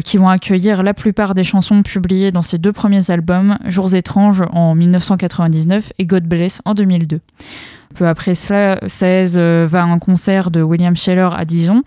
[0.05, 4.43] qui vont accueillir la plupart des chansons publiées dans ses deux premiers albums, Jours étranges
[4.53, 7.21] en 1999 et God Bless en 2002.
[7.95, 11.83] Peu après cela, Saez euh, va à un concert de William Scheller à Dijon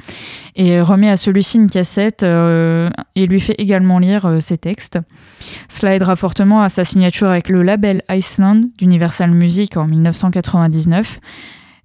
[0.55, 4.99] et remet à celui-ci une cassette euh, et lui fait également lire euh, ses textes.
[5.67, 11.19] Cela aidera fortement à sa signature avec le label Iceland d'Universal Music en 1999.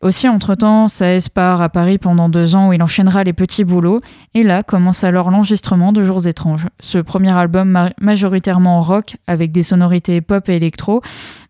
[0.03, 4.01] Aussi, entre-temps, Saez part à Paris pendant deux ans où il enchaînera les petits boulots.
[4.33, 6.67] Et là commence alors l'enregistrement de Jours étranges.
[6.81, 11.03] Ce premier album ma- majoritairement rock avec des sonorités pop et électro,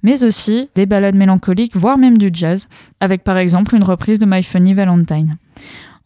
[0.02, 4.26] mais aussi des ballades mélancoliques, voire même du jazz, avec par exemple une reprise de
[4.26, 5.36] My Funny Valentine.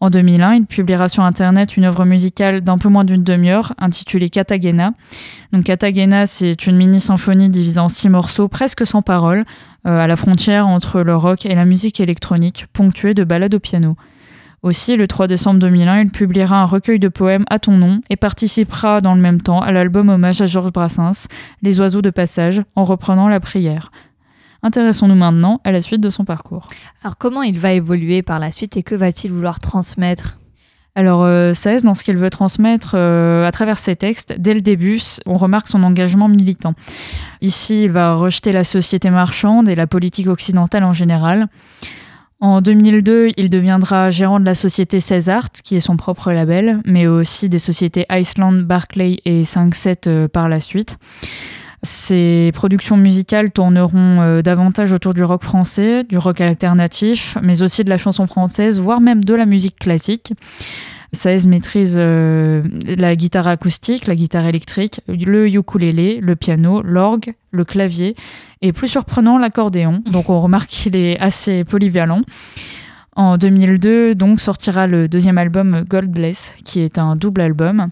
[0.01, 4.28] En 2001, il publiera sur Internet une œuvre musicale d'un peu moins d'une demi-heure intitulée
[4.28, 4.92] Katagena.
[5.55, 9.47] Donc Katagena, c'est une mini-symphonie divisée en six morceaux presque sans paroles,
[9.85, 13.97] à la frontière entre le rock et la musique électronique, ponctuée de ballades au piano.
[14.64, 18.16] Aussi, le 3 décembre 2001, il publiera un recueil de poèmes à ton nom et
[18.16, 21.28] participera dans le même temps à l'album hommage à Georges Brassens,
[21.61, 23.93] Les oiseaux de passage, en reprenant la prière.
[24.62, 26.68] Intéressons-nous maintenant à la suite de son parcours.
[27.03, 30.39] Alors comment il va évoluer par la suite et que va-t-il vouloir transmettre?
[30.97, 34.61] Alors, euh, Saez, dans ce qu'il veut transmettre euh, à travers ses textes, dès le
[34.61, 36.74] début, on remarque son engagement militant.
[37.40, 41.49] Ici, il va rejeter la société marchande et la politique occidentale en général.
[42.40, 47.07] En 2002, il deviendra gérant de la société Césart, qui est son propre label, mais
[47.07, 50.97] aussi des sociétés Iceland, Barclay et 5-7 euh, par la suite.
[51.85, 57.85] Ses productions musicales tourneront euh, davantage autour du rock français, du rock alternatif, mais aussi
[57.85, 60.32] de la chanson française, voire même de la musique classique.
[61.12, 67.66] Saez maîtrise euh, la guitare acoustique, la guitare électrique, le ukulélé, le piano, l'orgue, le
[67.66, 68.16] clavier
[68.62, 70.03] et plus surprenant l'accordéon.
[70.11, 72.22] Donc on remarque qu'il est assez polyvalent.
[73.14, 77.91] En 2002, donc sortira le deuxième album Gold Bless, qui est un double album.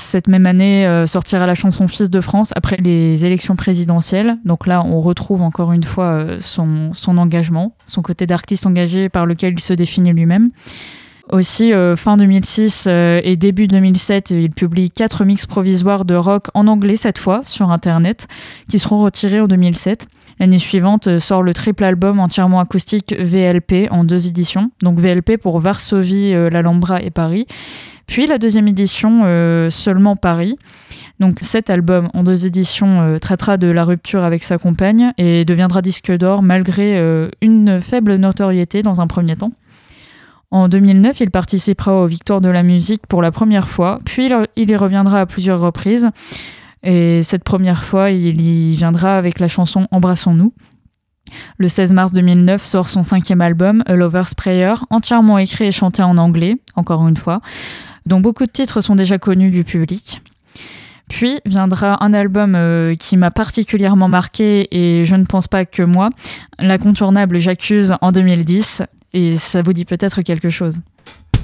[0.00, 4.38] Cette même année euh, sortira la chanson Fils de France après les élections présidentielles.
[4.44, 9.26] Donc là, on retrouve encore une fois euh, son, engagement, son côté d'artiste engagé par
[9.26, 10.50] lequel il se définit lui-même.
[11.30, 16.46] Aussi, euh, fin 2006 euh, et début 2007, il publie quatre mix provisoires de rock
[16.54, 18.28] en anglais cette fois sur Internet,
[18.70, 20.06] qui seront retirés en 2007.
[20.38, 25.58] L'année suivante sort le triple album entièrement acoustique VLP en deux éditions, donc VLP pour
[25.58, 27.48] Varsovie, l'Alhambra et Paris.
[28.08, 30.58] Puis la deuxième édition, euh, seulement Paris.
[31.20, 35.44] Donc cet album en deux éditions euh, traitera de la rupture avec sa compagne et
[35.44, 39.52] deviendra disque d'or malgré euh, une faible notoriété dans un premier temps.
[40.50, 44.70] En 2009, il participera aux Victoires de la musique pour la première fois, puis il-
[44.70, 46.08] y reviendra à plusieurs reprises.
[46.82, 50.54] Et cette première fois, il y viendra avec la chanson Embrassons-nous.
[51.58, 56.02] Le 16 mars 2009 sort son cinquième album, A Lover's Prayer, entièrement écrit et chanté
[56.02, 57.42] en anglais, encore une fois,
[58.08, 60.22] dont beaucoup de titres sont déjà connus du public.
[61.08, 65.82] Puis viendra un album euh, qui m'a particulièrement marqué et je ne pense pas que
[65.82, 66.10] moi,
[66.58, 68.82] l'incontournable J'accuse en 2010,
[69.14, 70.80] et ça vous dit peut-être quelque chose.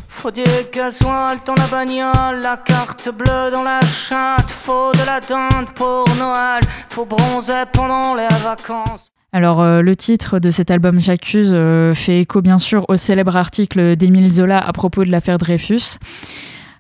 [0.09, 0.43] Faut du
[0.73, 6.05] gasoil dans la bagnole, la carte bleue dans la chatte, faut de la dinde pour
[6.19, 9.11] Noël, faut bronzer pendant les vacances.
[9.33, 13.35] Alors euh, le titre de cet album J'accuse euh, fait écho bien sûr au célèbre
[13.35, 15.99] article d'Émile Zola à propos de l'affaire Dreyfus.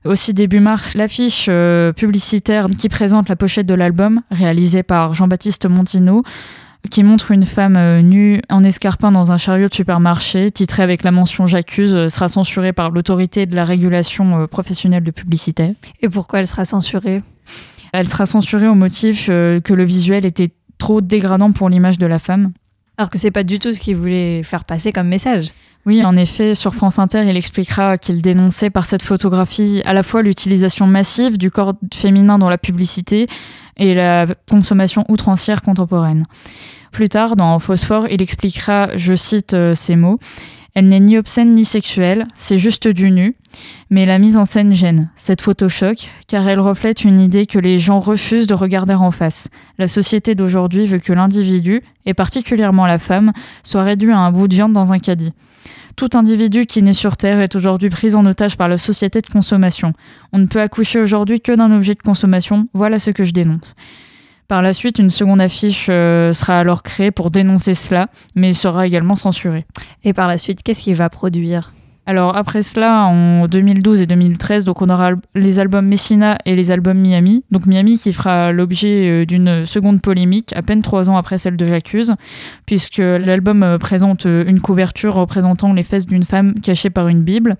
[0.04, 5.66] Aussi début mars, l'affiche euh, publicitaire qui présente la pochette de l'album, réalisée par Jean-Baptiste
[5.66, 6.22] Montino,
[6.90, 11.04] qui montre une femme euh, nue en escarpin dans un chariot de supermarché, titrée avec
[11.04, 15.74] la mention J'accuse, euh, sera censurée par l'autorité de la régulation professionnelle de publicité.
[16.02, 17.22] Et pourquoi elle sera censurée?
[17.94, 22.18] Elle sera censurée au motif que le visuel était trop dégradant pour l'image de la
[22.18, 22.52] femme.
[22.98, 25.50] Alors que c'est pas du tout ce qu'il voulait faire passer comme message.
[25.86, 30.02] Oui, en effet, sur France Inter, il expliquera qu'il dénonçait par cette photographie à la
[30.02, 33.26] fois l'utilisation massive du corps féminin dans la publicité
[33.76, 36.24] et la consommation outrancière contemporaine.
[36.90, 40.18] Plus tard, dans Phosphore, il expliquera, je cite euh, ces mots,
[40.76, 43.36] elle n'est ni obscène ni sexuelle, c'est juste du nu.
[43.90, 45.10] Mais la mise en scène gêne.
[45.14, 49.12] Cette photo choque, car elle reflète une idée que les gens refusent de regarder en
[49.12, 49.50] face.
[49.78, 53.32] La société d'aujourd'hui veut que l'individu, et particulièrement la femme,
[53.62, 55.32] soit réduit à un bout de viande dans un caddie.
[55.96, 59.26] Tout individu qui naît sur Terre est aujourd'hui pris en otage par la société de
[59.28, 59.92] consommation.
[60.32, 63.76] On ne peut accoucher aujourd'hui que d'un objet de consommation, voilà ce que je dénonce.
[64.48, 68.86] Par la suite, une seconde affiche euh, sera alors créée pour dénoncer cela, mais sera
[68.86, 69.66] également censurée.
[70.02, 71.73] Et par la suite, qu'est-ce qu'il va produire?
[72.06, 76.70] Alors après cela, en 2012 et 2013, donc on aura les albums Messina et les
[76.70, 77.44] albums Miami.
[77.50, 81.56] Donc Miami qui fera l'objet euh, d'une seconde polémique à peine trois ans après celle
[81.56, 82.14] de J'accuse,
[82.66, 87.56] puisque l'album euh, présente une couverture représentant les fesses d'une femme cachée par une Bible,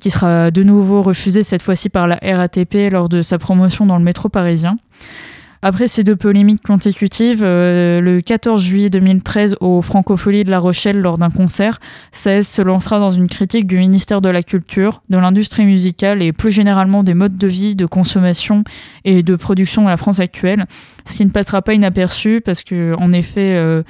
[0.00, 3.96] qui sera de nouveau refusée cette fois-ci par la RATP lors de sa promotion dans
[3.96, 4.76] le métro parisien.
[5.60, 11.00] Après ces deux polémiques consécutives, euh, le 14 juillet 2013 au Francophonie de La Rochelle
[11.00, 11.80] lors d'un concert,
[12.12, 16.32] 16 se lancera dans une critique du ministère de la Culture, de l'industrie musicale et
[16.32, 18.62] plus généralement des modes de vie, de consommation
[19.04, 20.66] et de production à la France actuelle,
[21.04, 23.82] ce qui ne passera pas inaperçu parce que en effet euh,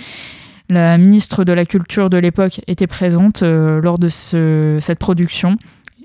[0.71, 5.59] la ministre de la Culture de l'époque était présente euh, lors de cette production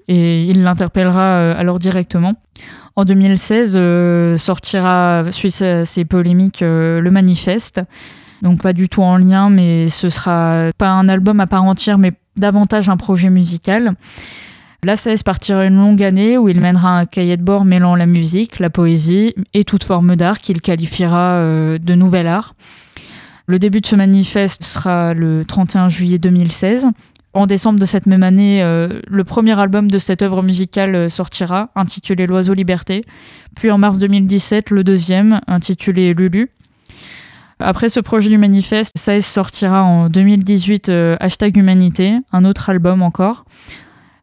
[0.10, 2.36] et il l'interpellera alors directement.
[2.96, 7.82] En 2016, euh, sortira, suite à ces polémiques, euh, le manifeste.
[8.44, 11.98] Donc pas du tout en lien, mais ce sera pas un album à part entière,
[11.98, 13.96] mais davantage un projet musical.
[14.84, 18.06] Là, ça partira une longue année où il mènera un cahier de bord mêlant la
[18.06, 22.54] musique, la poésie et toute forme d'art qu'il qualifiera euh, de nouvel art.
[23.48, 26.88] Le début de ce manifeste sera le 31 juillet 2016
[27.34, 31.10] en décembre de cette même année, euh, le premier album de cette œuvre musicale euh,
[31.10, 33.04] sortira, intitulé L'Oiseau Liberté.
[33.56, 36.52] Puis en mars 2017, le deuxième, intitulé Lulu.
[37.60, 43.02] Après ce projet du manifeste, ça sortira en 2018 euh, Hashtag Humanité, un autre album
[43.02, 43.46] encore.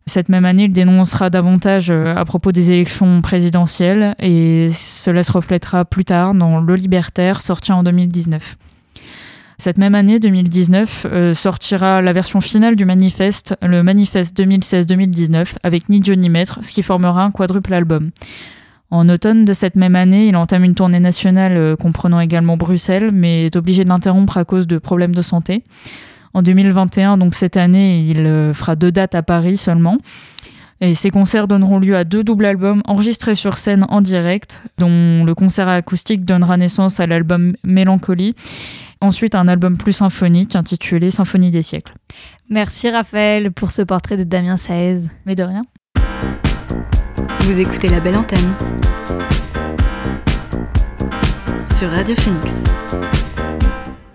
[0.06, 5.84] Cette même année, il dénoncera davantage à propos des élections présidentielles et cela se reflètera
[5.84, 8.56] plus tard dans Le Libertaire, sorti en 2019.
[9.60, 15.90] Cette même année, 2019, euh, sortira la version finale du manifeste, le manifeste 2016-2019, avec
[15.90, 18.08] ni Dieu ni Maître, ce qui formera un quadruple album.
[18.90, 23.10] En automne de cette même année, il entame une tournée nationale euh, comprenant également Bruxelles,
[23.12, 25.62] mais est obligé de l'interrompre à cause de problèmes de santé.
[26.32, 29.98] En 2021, donc cette année, il euh, fera deux dates à Paris seulement.
[30.80, 35.22] Et ces concerts donneront lieu à deux doubles albums enregistrés sur scène en direct, dont
[35.22, 38.34] le concert acoustique donnera naissance à l'album Mélancolie
[39.02, 41.94] Ensuite, un album plus symphonique intitulé Symphonie des siècles.
[42.50, 45.04] Merci Raphaël pour ce portrait de Damien Saez.
[45.24, 45.62] Mais de rien.
[47.40, 48.54] Vous écoutez la belle antenne
[51.66, 52.64] sur Radio Phoenix.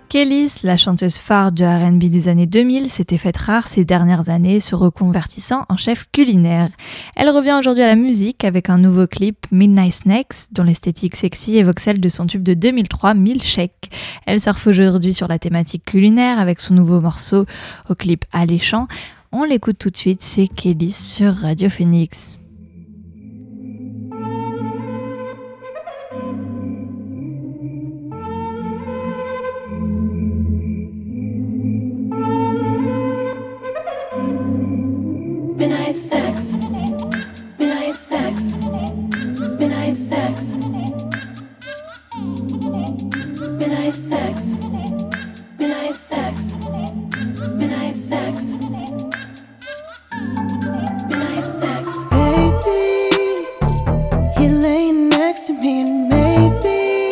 [0.08, 4.60] Kellys, la chanteuse phare du RB des années 2000, s'était faite rare ces dernières années,
[4.60, 6.68] se reconvertissant en chef culinaire.
[7.16, 11.58] Elle revient aujourd'hui à la musique avec un nouveau clip, Midnight Snacks, dont l'esthétique sexy
[11.58, 13.90] évoque celle de son tube de 2003, Milkshake.
[14.26, 17.44] Elle surfe aujourd'hui sur la thématique culinaire avec son nouveau morceau
[17.90, 18.86] au clip alléchant.
[19.32, 22.38] On l'écoute tout de suite, c'est Kellys sur Radio Phoenix.
[35.96, 36.56] Midnight sex.
[37.58, 38.54] Midnight sex.
[39.58, 40.56] Midnight sex.
[43.56, 44.56] Midnight sex.
[45.58, 46.56] Midnight sex.
[47.56, 48.56] Midnight sex.
[51.08, 52.04] Midnight sex.
[52.10, 52.82] Baby,
[54.38, 57.08] you're laying next to me, and maybe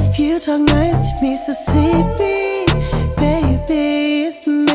[0.00, 2.64] if you talk nice to me, so sleepy,
[3.18, 4.71] baby, it's the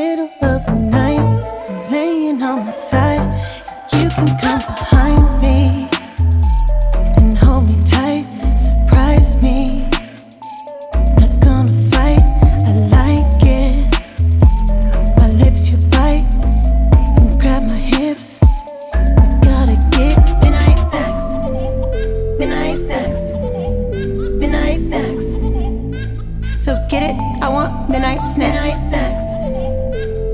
[26.67, 28.37] So get it, I want midnight snacks.
[28.37, 29.23] Midnight sex,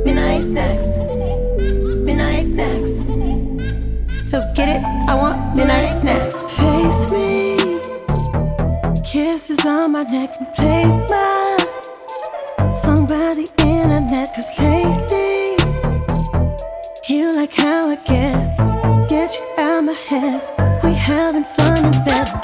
[0.03, 0.97] midnight sex,
[4.33, 6.57] So get it, I want midnight snacks.
[6.57, 7.55] Face me,
[9.03, 14.33] kisses on my neck and play my song by the internet.
[14.33, 15.53] Cause lately,
[17.07, 20.41] you like how I get, get you out my head.
[20.83, 22.42] We having fun in bed.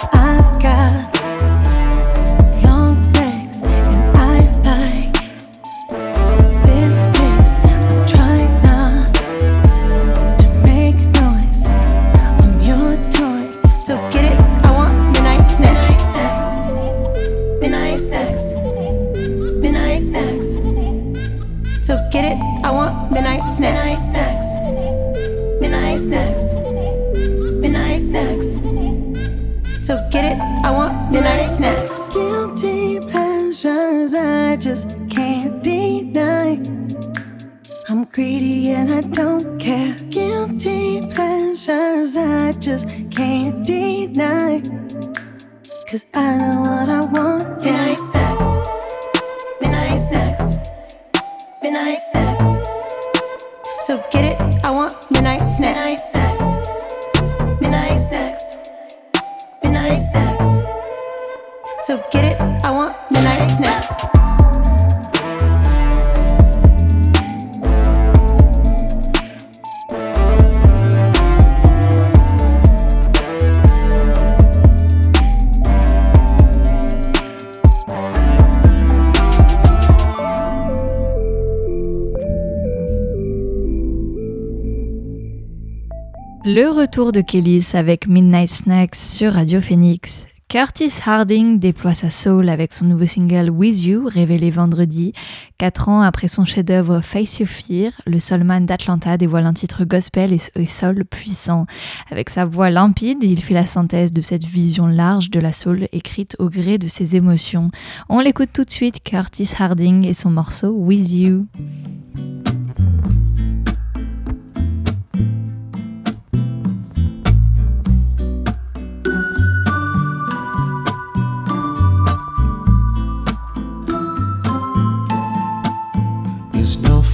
[86.51, 90.25] Le retour de Kellys avec Midnight Snacks sur Radio Phoenix.
[90.47, 95.13] Curtis Harding déploie sa soul avec son nouveau single With You, révélé vendredi.
[95.59, 100.33] Quatre ans après son chef-d'œuvre Face Your Fear, le soulman d'Atlanta dévoile un titre gospel
[100.33, 101.67] et, soul puissant.
[102.09, 105.87] Avec sa voix limpide, il fait la synthèse de cette vision large de la soul
[105.91, 107.69] écrite au gré de ses émotions.
[108.09, 111.45] On l'écoute tout de suite, Curtis Harding et son morceau With You.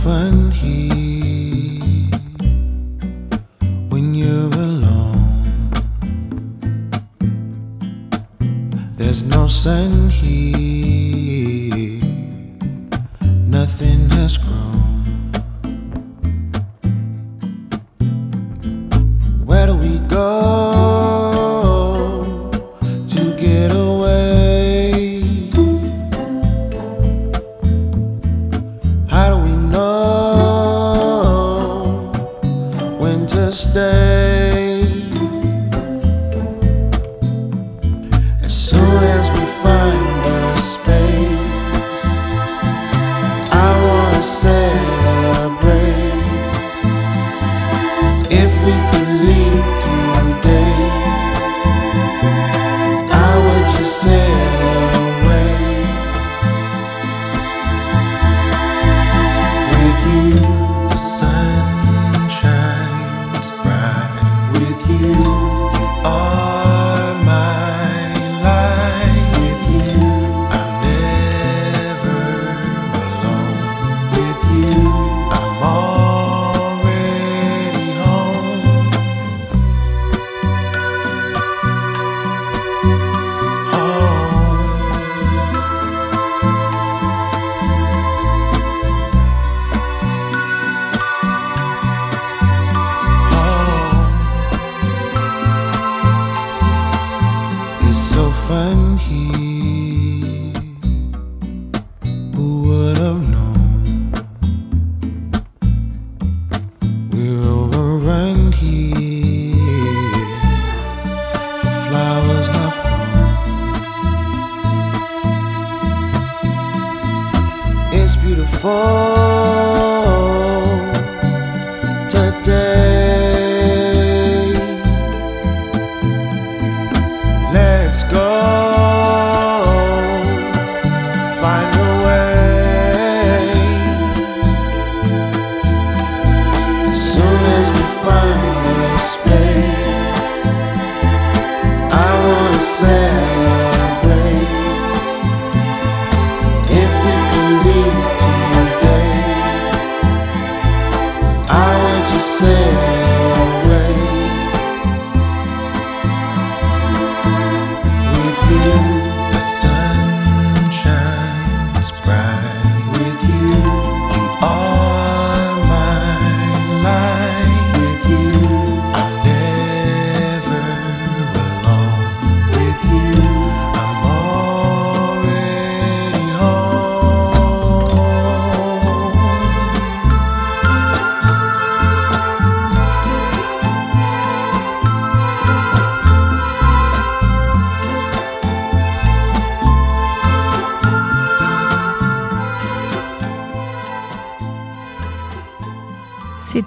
[0.05, 1.81] Fun here
[3.89, 5.71] when you're alone.
[8.97, 10.94] There's no sun here,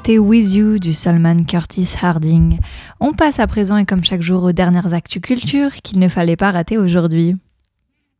[0.08, 2.60] C'était With You du Solman Curtis Harding.
[2.98, 6.34] On passe à présent et comme chaque jour aux dernières actus culture qu'il ne fallait
[6.34, 7.36] pas rater aujourd'hui.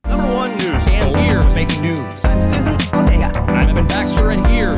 [0.06, 0.74] Number one news.
[1.00, 2.04] And here's making news.
[2.26, 2.34] I'm
[3.64, 4.76] Evan Baxter, and here's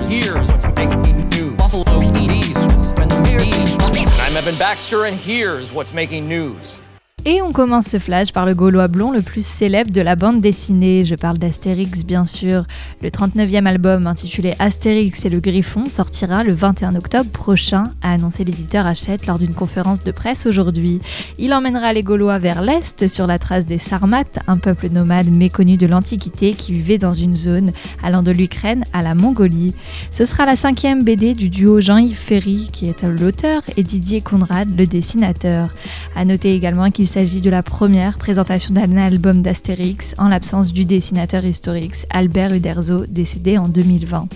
[5.27, 6.79] here's what's making news.
[7.27, 10.41] Et on commence ce flash par le Gaulois blond le plus célèbre de la bande
[10.41, 11.05] dessinée.
[11.05, 12.65] Je parle d'Astérix, bien sûr.
[13.03, 18.43] Le 39e album intitulé Astérix et le Griffon sortira le 21 octobre prochain, a annoncé
[18.45, 21.01] l'éditeur Hachette lors d'une conférence de presse aujourd'hui.
[21.39, 25.77] Il emmènera les Gaulois vers l'est, sur la trace des Sarmates, un peuple nomade méconnu
[25.77, 29.75] de l'Antiquité qui vivait dans une zone allant de l'Ukraine à la Mongolie.
[30.11, 34.75] Ce sera la cinquième BD du duo Jean-Yves Ferry, qui est l'auteur, et Didier Conrad,
[34.75, 35.75] le dessinateur.
[36.17, 40.85] À noter également qu'il s'agit de la première présentation d'un album d'Astérix en l'absence du
[40.85, 44.29] dessinateur historique Albert Uderzo, décédé en 2020.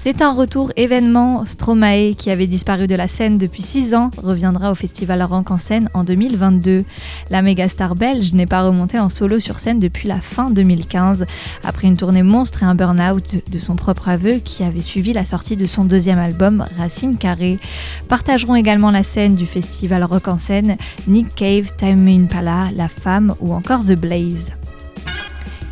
[0.00, 1.44] C'est un retour événement.
[1.44, 5.58] Stromae, qui avait disparu de la scène depuis 6 ans, reviendra au festival Rock en
[5.58, 6.84] scène en 2022.
[7.30, 11.26] La méga star belge n'est pas remontée en solo sur scène depuis la fin 2015,
[11.64, 15.24] après une tournée monstre et un burn-out de son propre aveu qui avait suivi la
[15.24, 17.58] sortie de son deuxième album Racine Carrée.
[18.06, 20.76] Partageront également la scène du festival Rock en scène
[21.08, 24.57] Nick Cave, Time Impala, La Femme ou encore The Blaze.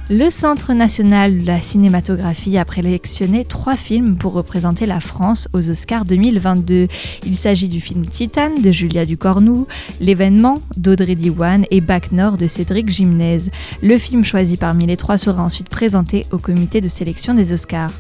[0.08, 5.68] Le Centre national de la cinématographie a prélectionné trois films pour représenter la France aux
[5.68, 6.86] Oscars 2022.
[7.26, 9.66] Il s'agit du film Titan de Julia Ducornou,
[10.00, 13.50] L'événement d'Audrey Diwan et Bac Nord de Cédric Gimnez.
[13.82, 17.90] Le film choisi parmi les trois sera ensuite présenté au comité de sélection des Oscars.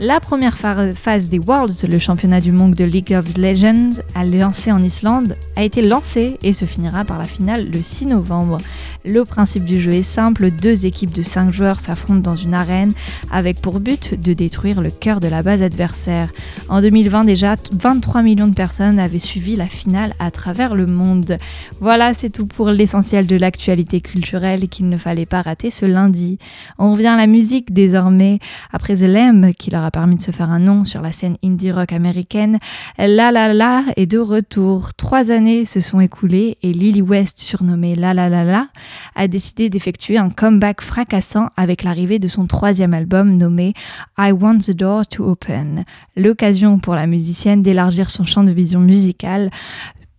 [0.00, 4.72] La première phase des Worlds, le championnat du monde de League of Legends, a lancé
[4.72, 8.56] en Islande, a été lancé et se finira par la finale le 6 novembre.
[9.04, 12.92] Le principe du jeu est simple, deux équipes de 5 joueurs s'affrontent dans une arène
[13.30, 16.30] avec pour but de détruire le cœur de la base adversaire.
[16.68, 21.36] En 2020 déjà, 23 millions de personnes avaient suivi la finale à travers le monde.
[21.80, 26.38] Voilà, c'est tout pour l'essentiel de l'actualité culturelle qu'il ne fallait pas rater ce lundi.
[26.78, 28.38] On revient à la musique désormais.
[28.72, 31.72] Après The qui leur a permis de se faire un nom sur la scène indie
[31.72, 32.58] rock américaine,
[32.98, 34.94] La La La est de retour.
[34.94, 38.68] Trois années se sont écoulées et Lily West, surnommée La La La La,
[39.14, 43.74] a décidé d'effectuer un comeback fracassant avec l'arrivée de son troisième album nommé
[44.18, 45.84] I Want the Door to Open.
[46.16, 49.50] L'occasion pour la musicienne d'élargir son champ de vision musicale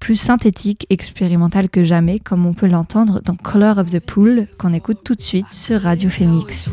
[0.04, 4.74] plus synthétique, expérimental que jamais, comme on peut l'entendre dans Color of the Pool, qu'on
[4.74, 6.70] écoute tout de suite sur Radio Phoenix.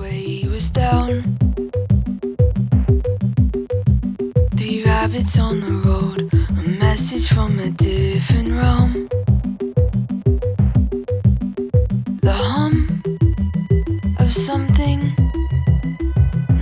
[5.10, 9.08] Rabbits on the road, a message from a different realm.
[12.22, 13.02] The hum
[14.20, 15.00] of something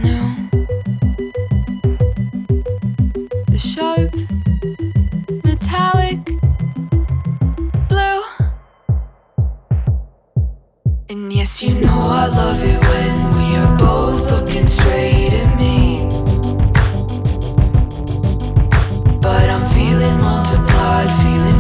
[0.03, 0.29] new.
[3.49, 4.15] The sharp,
[5.45, 6.25] metallic
[7.89, 8.23] blue.
[11.11, 15.88] And yes, you know I love it when we are both looking straight at me.
[20.29, 21.59] Multiplied, feeling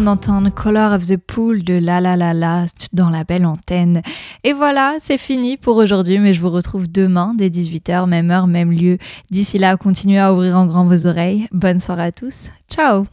[0.00, 2.64] d'entendre Color of the Pool de La La La La
[2.94, 4.00] dans la belle antenne.
[4.42, 8.46] Et voilà, c'est fini pour aujourd'hui, mais je vous retrouve demain dès 18h, même heure,
[8.46, 8.96] même lieu.
[9.30, 11.46] D'ici là, continuez à ouvrir en grand vos oreilles.
[11.52, 12.44] Bonne soirée à tous.
[12.70, 13.04] Ciao